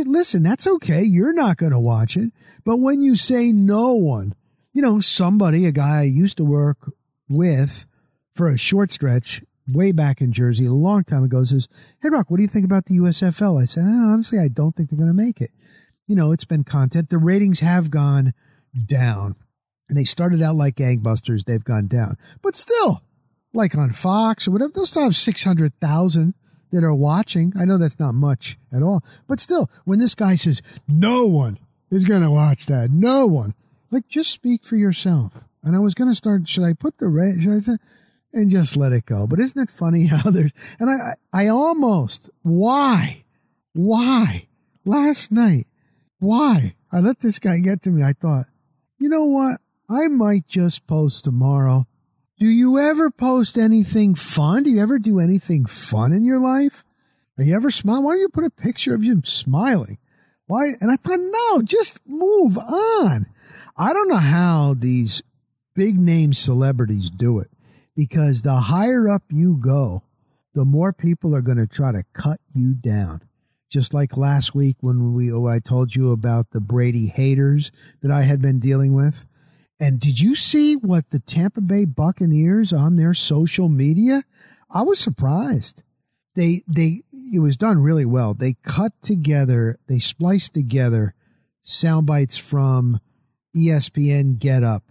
[0.06, 1.02] listen, that's okay.
[1.04, 2.32] You're not going to watch it.
[2.66, 4.34] But when you say no one,
[4.74, 6.92] you know, somebody, a guy I used to work
[7.30, 7.86] with
[8.36, 11.68] for a short stretch way back in Jersey a long time ago says,
[12.02, 13.62] Hey, Rock, what do you think about the USFL?
[13.62, 15.52] I said, oh, honestly, I don't think they're going to make it.
[16.08, 17.10] You know, it's been content.
[17.10, 18.34] The ratings have gone
[18.86, 19.36] down
[19.96, 21.46] they started out like gangbusters.
[21.46, 23.04] They've gone down, but still,
[23.54, 26.34] like on Fox or whatever, they'll still have 600,000
[26.72, 27.54] that are watching.
[27.60, 31.60] I know that's not much at all, but still, when this guy says, no one
[31.92, 33.54] is going to watch that, no one,
[33.92, 35.46] like just speak for yourself.
[35.64, 37.78] And I was going to start, should I put the, red, should I say,
[38.34, 39.28] and just let it go.
[39.28, 43.24] But isn't it funny how there's, and I, I almost, why,
[43.74, 44.48] why
[44.86, 45.68] last night,
[46.20, 48.04] why I let this guy get to me.
[48.04, 48.46] I thought,
[48.98, 49.60] you know what?
[49.90, 51.88] I might just post tomorrow.
[52.40, 54.64] Do you ever post anything fun?
[54.64, 56.84] Do you ever do anything fun in your life?
[57.38, 58.04] Are you ever smiling?
[58.04, 59.98] Why don't you put a picture of you smiling?
[60.48, 60.72] Why?
[60.82, 63.28] And I thought, no, just move on.
[63.78, 65.22] I don't know how these
[65.74, 67.50] big name celebrities do it
[67.96, 70.04] because the higher up you go,
[70.54, 73.22] the more people are going to try to cut you down.
[73.70, 77.72] Just like last week when we, oh, I told you about the Brady haters
[78.02, 79.26] that I had been dealing with.
[79.80, 84.24] And did you see what the Tampa Bay Buccaneers on their social media?
[84.72, 85.84] I was surprised.
[86.36, 88.34] They they it was done really well.
[88.34, 91.14] They cut together, they spliced together
[91.62, 93.00] sound bites from
[93.56, 94.84] ESPN Get Up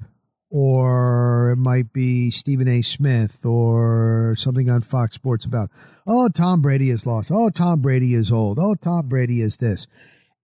[0.50, 2.82] or it might be Stephen A.
[2.82, 5.70] Smith or something on Fox Sports about,
[6.06, 7.30] oh, Tom Brady is lost.
[7.34, 8.58] Oh, Tom Brady is old.
[8.60, 9.86] Oh, Tom Brady is this.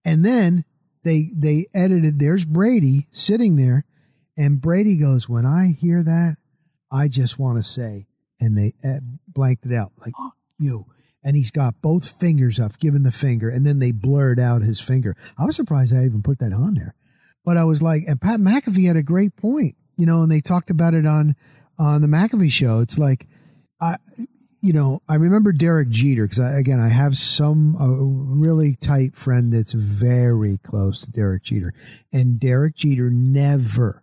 [0.05, 0.65] And then
[1.05, 3.85] they they edited there's Brady sitting there
[4.37, 6.37] and Brady goes, when I hear that,
[6.91, 8.07] I just want to say,
[8.41, 10.15] and they uh, blanked it out like,
[10.59, 10.87] you.
[11.25, 14.81] And he's got both fingers up, giving the finger, and then they blurred out his
[14.81, 15.15] finger.
[15.39, 16.97] I was surprised I even put that on there.
[17.45, 20.41] But I was like, and Pat McAfee had a great point, you know, and they
[20.41, 21.37] talked about it on
[21.79, 22.81] on the McAfee show.
[22.81, 23.29] It's like,
[23.81, 23.97] I,
[24.61, 29.53] you know, I remember Derek Jeter because again, I have some a really tight friend
[29.53, 31.73] that's very close to Derek Jeter,
[32.13, 34.02] and Derek Jeter never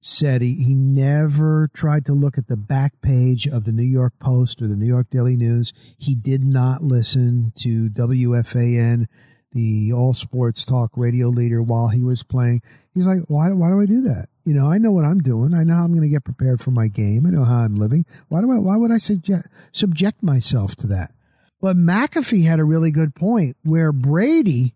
[0.00, 4.14] said he, he never tried to look at the back page of the New York
[4.18, 5.72] Post or the New York Daily News.
[5.98, 9.06] He did not listen to WFAN,
[9.52, 12.62] the all sports talk radio leader, while he was playing.
[12.94, 14.28] He's like, why, why do I do that?
[14.44, 15.52] You know, I know what I'm doing.
[15.52, 17.26] I know how I'm going to get prepared for my game.
[17.26, 18.06] I know how I'm living.
[18.28, 21.12] Why do I, why would I subject, subject myself to that?
[21.60, 24.74] But McAfee had a really good point where Brady,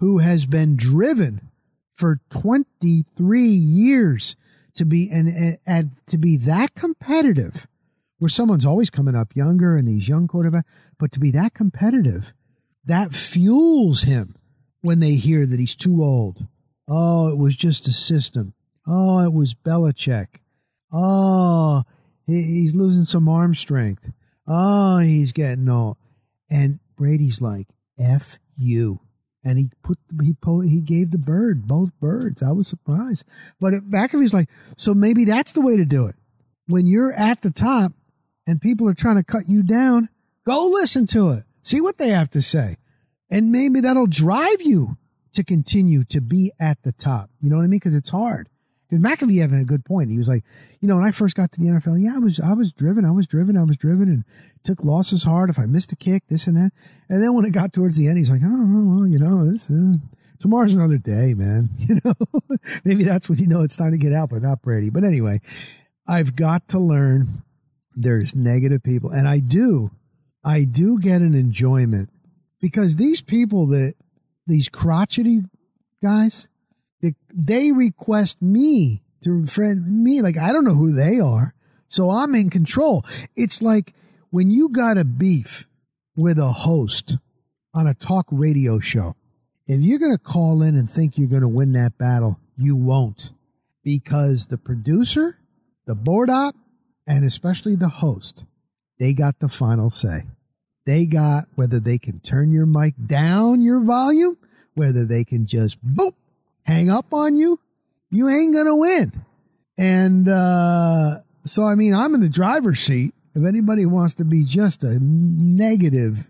[0.00, 1.48] who has been driven
[1.94, 4.34] for 23 years
[4.74, 7.66] to be and, and, and to be that competitive,
[8.18, 10.64] where someone's always coming up younger and these young quarterbacks,
[10.98, 12.32] but to be that competitive,
[12.84, 14.34] that fuels him
[14.80, 16.46] when they hear that he's too old.
[16.88, 18.54] Oh, it was just a system.
[18.86, 20.40] Oh, it was Belichick.
[20.92, 21.82] Oh,
[22.26, 24.12] he, he's losing some arm strength.
[24.46, 25.96] Oh, he's getting old.
[26.50, 27.68] And Brady's like,
[27.98, 29.00] F you
[29.44, 30.34] and he put he
[30.68, 32.42] he gave the bird both birds.
[32.42, 33.28] I was surprised,
[33.60, 36.16] but McAfee's like, so maybe that's the way to do it.
[36.66, 37.92] When you're at the top
[38.46, 40.08] and people are trying to cut you down,
[40.46, 42.76] go listen to it, see what they have to say,
[43.30, 44.96] and maybe that'll drive you
[45.34, 47.30] to continue to be at the top.
[47.40, 47.80] You know what I mean?
[47.80, 48.48] Because it's hard.
[49.02, 50.10] McAfee having a good point.
[50.10, 50.44] He was like,
[50.80, 53.04] you know, when I first got to the NFL, yeah, I was I was driven,
[53.04, 54.24] I was driven, I was driven, and
[54.62, 55.50] took losses hard.
[55.50, 56.72] If I missed a kick, this and that,
[57.08, 59.70] and then when it got towards the end, he's like, oh, well, you know, this
[59.70, 59.94] uh,
[60.38, 61.70] tomorrow's another day, man.
[61.78, 62.14] You know,
[62.84, 64.90] maybe that's when you know it's time to get out, but not Brady.
[64.90, 65.40] But anyway,
[66.06, 67.26] I've got to learn.
[67.96, 69.90] There's negative people, and I do,
[70.44, 72.10] I do get an enjoyment
[72.60, 73.94] because these people that
[74.46, 75.42] these crotchety
[76.02, 76.48] guys
[77.32, 80.22] they request me to friend me.
[80.22, 81.54] Like, I don't know who they are.
[81.88, 83.04] So I'm in control.
[83.36, 83.94] It's like
[84.30, 85.68] when you got a beef
[86.16, 87.18] with a host
[87.72, 89.16] on a talk radio show,
[89.66, 92.76] if you're going to call in and think you're going to win that battle, you
[92.76, 93.32] won't
[93.82, 95.38] because the producer,
[95.86, 96.54] the board op,
[97.06, 98.44] and especially the host,
[98.98, 100.22] they got the final say.
[100.86, 104.36] They got whether they can turn your mic down your volume,
[104.74, 106.14] whether they can just boop
[106.64, 107.60] hang up on you,
[108.10, 109.12] you ain't going to win.
[109.76, 113.14] And uh, so, I mean, I'm in the driver's seat.
[113.34, 116.28] If anybody wants to be just a negative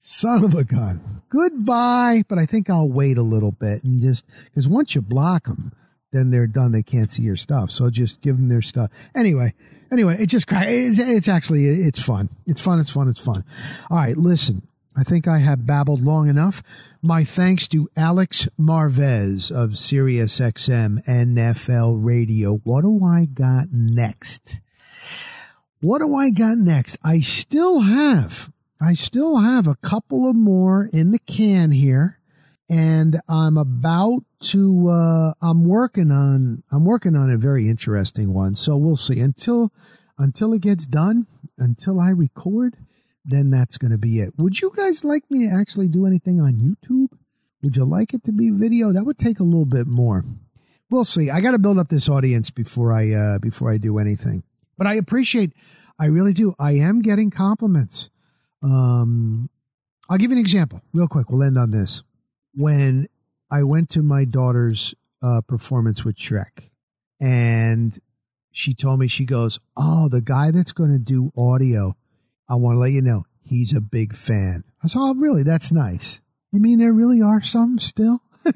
[0.00, 2.22] son of a gun, goodbye.
[2.28, 5.72] But I think I'll wait a little bit and just because once you block them,
[6.12, 6.72] then they're done.
[6.72, 7.70] They can't see your stuff.
[7.70, 8.90] So just give them their stuff.
[9.14, 9.54] Anyway,
[9.92, 12.28] anyway, it just it's, it's actually it's fun.
[12.46, 12.80] It's fun.
[12.80, 13.08] It's fun.
[13.08, 13.44] It's fun.
[13.90, 14.66] All right, listen.
[14.96, 16.62] I think I have babbled long enough.
[17.00, 22.56] My thanks to Alex Marvez of SiriusXM NFL Radio.
[22.64, 24.60] What do I got next?
[25.80, 26.98] What do I got next?
[27.04, 32.18] I still have, I still have a couple of more in the can here,
[32.68, 38.56] and I'm about to, uh, I'm working on, I'm working on a very interesting one.
[38.56, 39.72] So we'll see until,
[40.18, 41.26] until it gets done,
[41.56, 42.76] until I record
[43.24, 44.32] then that's going to be it.
[44.38, 47.08] Would you guys like me to actually do anything on YouTube?
[47.62, 48.92] Would you like it to be video?
[48.92, 50.24] That would take a little bit more.
[50.90, 51.30] We'll see.
[51.30, 54.42] I got to build up this audience before I uh, before I do anything.
[54.76, 55.52] But I appreciate,
[55.98, 56.54] I really do.
[56.58, 58.10] I am getting compliments.
[58.62, 59.50] Um,
[60.08, 61.30] I'll give you an example, real quick.
[61.30, 62.02] We'll end on this.
[62.54, 63.06] When
[63.50, 66.70] I went to my daughter's uh, performance with Shrek,
[67.20, 67.96] and
[68.50, 71.94] she told me, she goes, "Oh, the guy that's going to do audio."
[72.50, 74.64] I want to let you know he's a big fan.
[74.82, 75.44] I said, Oh, really?
[75.44, 76.20] That's nice.
[76.50, 78.22] You mean there really are some still?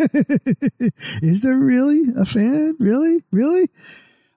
[1.23, 2.77] Is there really a fan?
[2.81, 3.23] Really?
[3.31, 3.69] Really?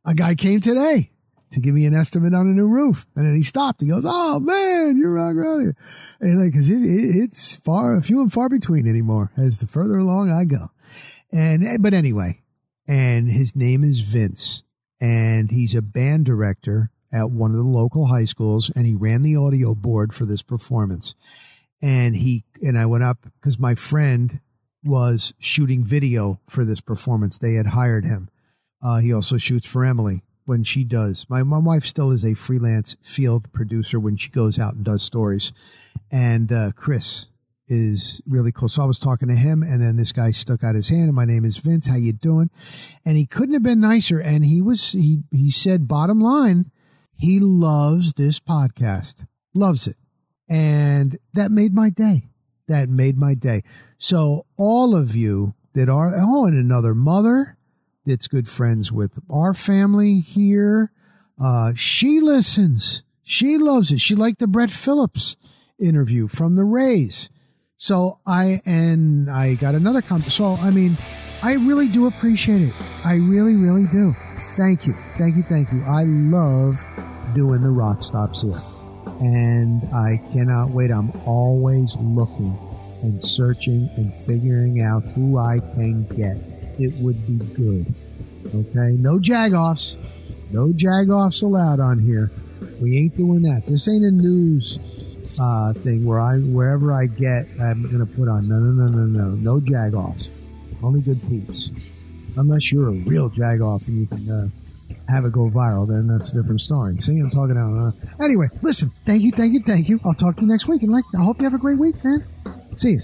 [0.05, 1.11] A guy came today
[1.51, 3.07] to give me an estimate on a new roof.
[3.15, 3.81] And then he stopped.
[3.81, 5.73] He goes, Oh man, you're wrong, wrong.
[6.19, 9.97] And like, cause it, it, it's far, few and far between anymore as the further
[9.97, 10.69] along I go.
[11.31, 12.41] And, eh, but anyway,
[12.87, 14.63] and his name is Vince
[15.01, 19.21] and he's a band director at one of the local high schools and he ran
[19.21, 21.15] the audio board for this performance.
[21.81, 24.39] And he and I went up because my friend
[24.83, 27.37] was shooting video for this performance.
[27.37, 28.29] They had hired him.
[28.81, 31.25] Uh, he also shoots for Emily when she does.
[31.29, 35.03] My my wife still is a freelance field producer when she goes out and does
[35.03, 35.53] stories.
[36.11, 37.27] And uh, Chris
[37.67, 38.69] is really cool.
[38.69, 41.15] So I was talking to him, and then this guy stuck out his hand, and
[41.15, 41.87] my name is Vince.
[41.87, 42.49] How you doing?
[43.05, 44.19] And he couldn't have been nicer.
[44.19, 46.71] And he was he he said, bottom line,
[47.17, 49.97] he loves this podcast, loves it.
[50.49, 52.29] And that made my day.
[52.67, 53.61] That made my day.
[53.97, 57.57] So, all of you that are, oh, and another mother
[58.05, 60.91] that's good friends with our family here,
[61.41, 63.03] uh, she listens.
[63.23, 63.99] She loves it.
[63.99, 65.35] She liked the Brett Phillips
[65.79, 67.29] interview from the Rays.
[67.77, 70.31] So I and I got another comment.
[70.31, 70.97] So I mean,
[71.43, 72.73] I really do appreciate it.
[73.05, 74.13] I really, really do.
[74.57, 75.83] Thank you, thank you, thank you.
[75.87, 76.83] I love
[77.33, 78.59] doing the rock stops here.
[79.19, 80.91] And I cannot wait.
[80.91, 82.57] I'm always looking
[83.01, 86.37] and searching and figuring out who I can get.
[86.79, 87.87] It would be good.
[88.47, 88.95] Okay?
[88.99, 89.97] No jagoffs.
[90.51, 92.31] No jagoffs allowed on here.
[92.81, 93.63] We ain't doing that.
[93.67, 94.79] This ain't a news
[95.39, 99.05] uh, thing where I wherever I get I'm gonna put on no no no no
[99.05, 100.41] no no jagoffs.
[100.83, 101.71] Only good peeps.
[102.37, 104.49] Unless you're a real jagoff and you can uh,
[105.09, 106.97] have it go viral, then that's a different story.
[106.99, 107.73] See, I'm talking out.
[107.73, 108.89] Uh, anyway, listen.
[109.05, 109.99] Thank you, thank you, thank you.
[110.05, 111.95] I'll talk to you next week, and like, I hope you have a great week,
[112.03, 112.19] man.
[112.75, 113.01] See you.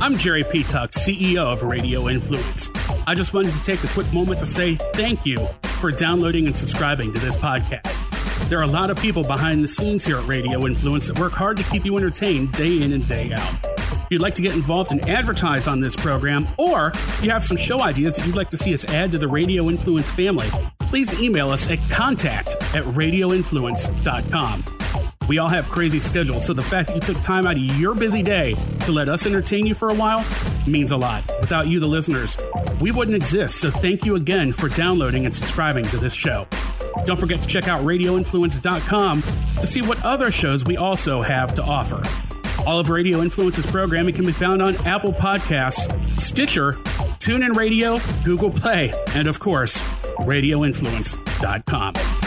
[0.00, 2.70] I'm Jerry Petuck, CEO of Radio Influence.
[3.06, 5.46] I just wanted to take a quick moment to say thank you
[5.80, 8.00] for downloading and subscribing to this podcast.
[8.48, 11.32] There are a lot of people behind the scenes here at Radio Influence that work
[11.32, 13.71] hard to keep you entertained day in and day out
[14.12, 16.92] you'd like to get involved and advertise on this program, or
[17.22, 19.68] you have some show ideas that you'd like to see us add to the Radio
[19.68, 20.48] Influence family,
[20.80, 24.64] please email us at contact at radioinfluence.com.
[25.28, 27.94] We all have crazy schedules, so the fact that you took time out of your
[27.94, 30.24] busy day to let us entertain you for a while
[30.66, 31.24] means a lot.
[31.40, 32.36] Without you, the listeners,
[32.80, 36.46] we wouldn't exist, so thank you again for downloading and subscribing to this show.
[37.06, 39.22] Don't forget to check out radioinfluence.com
[39.60, 42.02] to see what other shows we also have to offer.
[42.66, 46.72] All of Radio Influence's programming can be found on Apple Podcasts, Stitcher,
[47.18, 49.80] TuneIn Radio, Google Play, and of course,
[50.20, 52.21] RadioInfluence.com.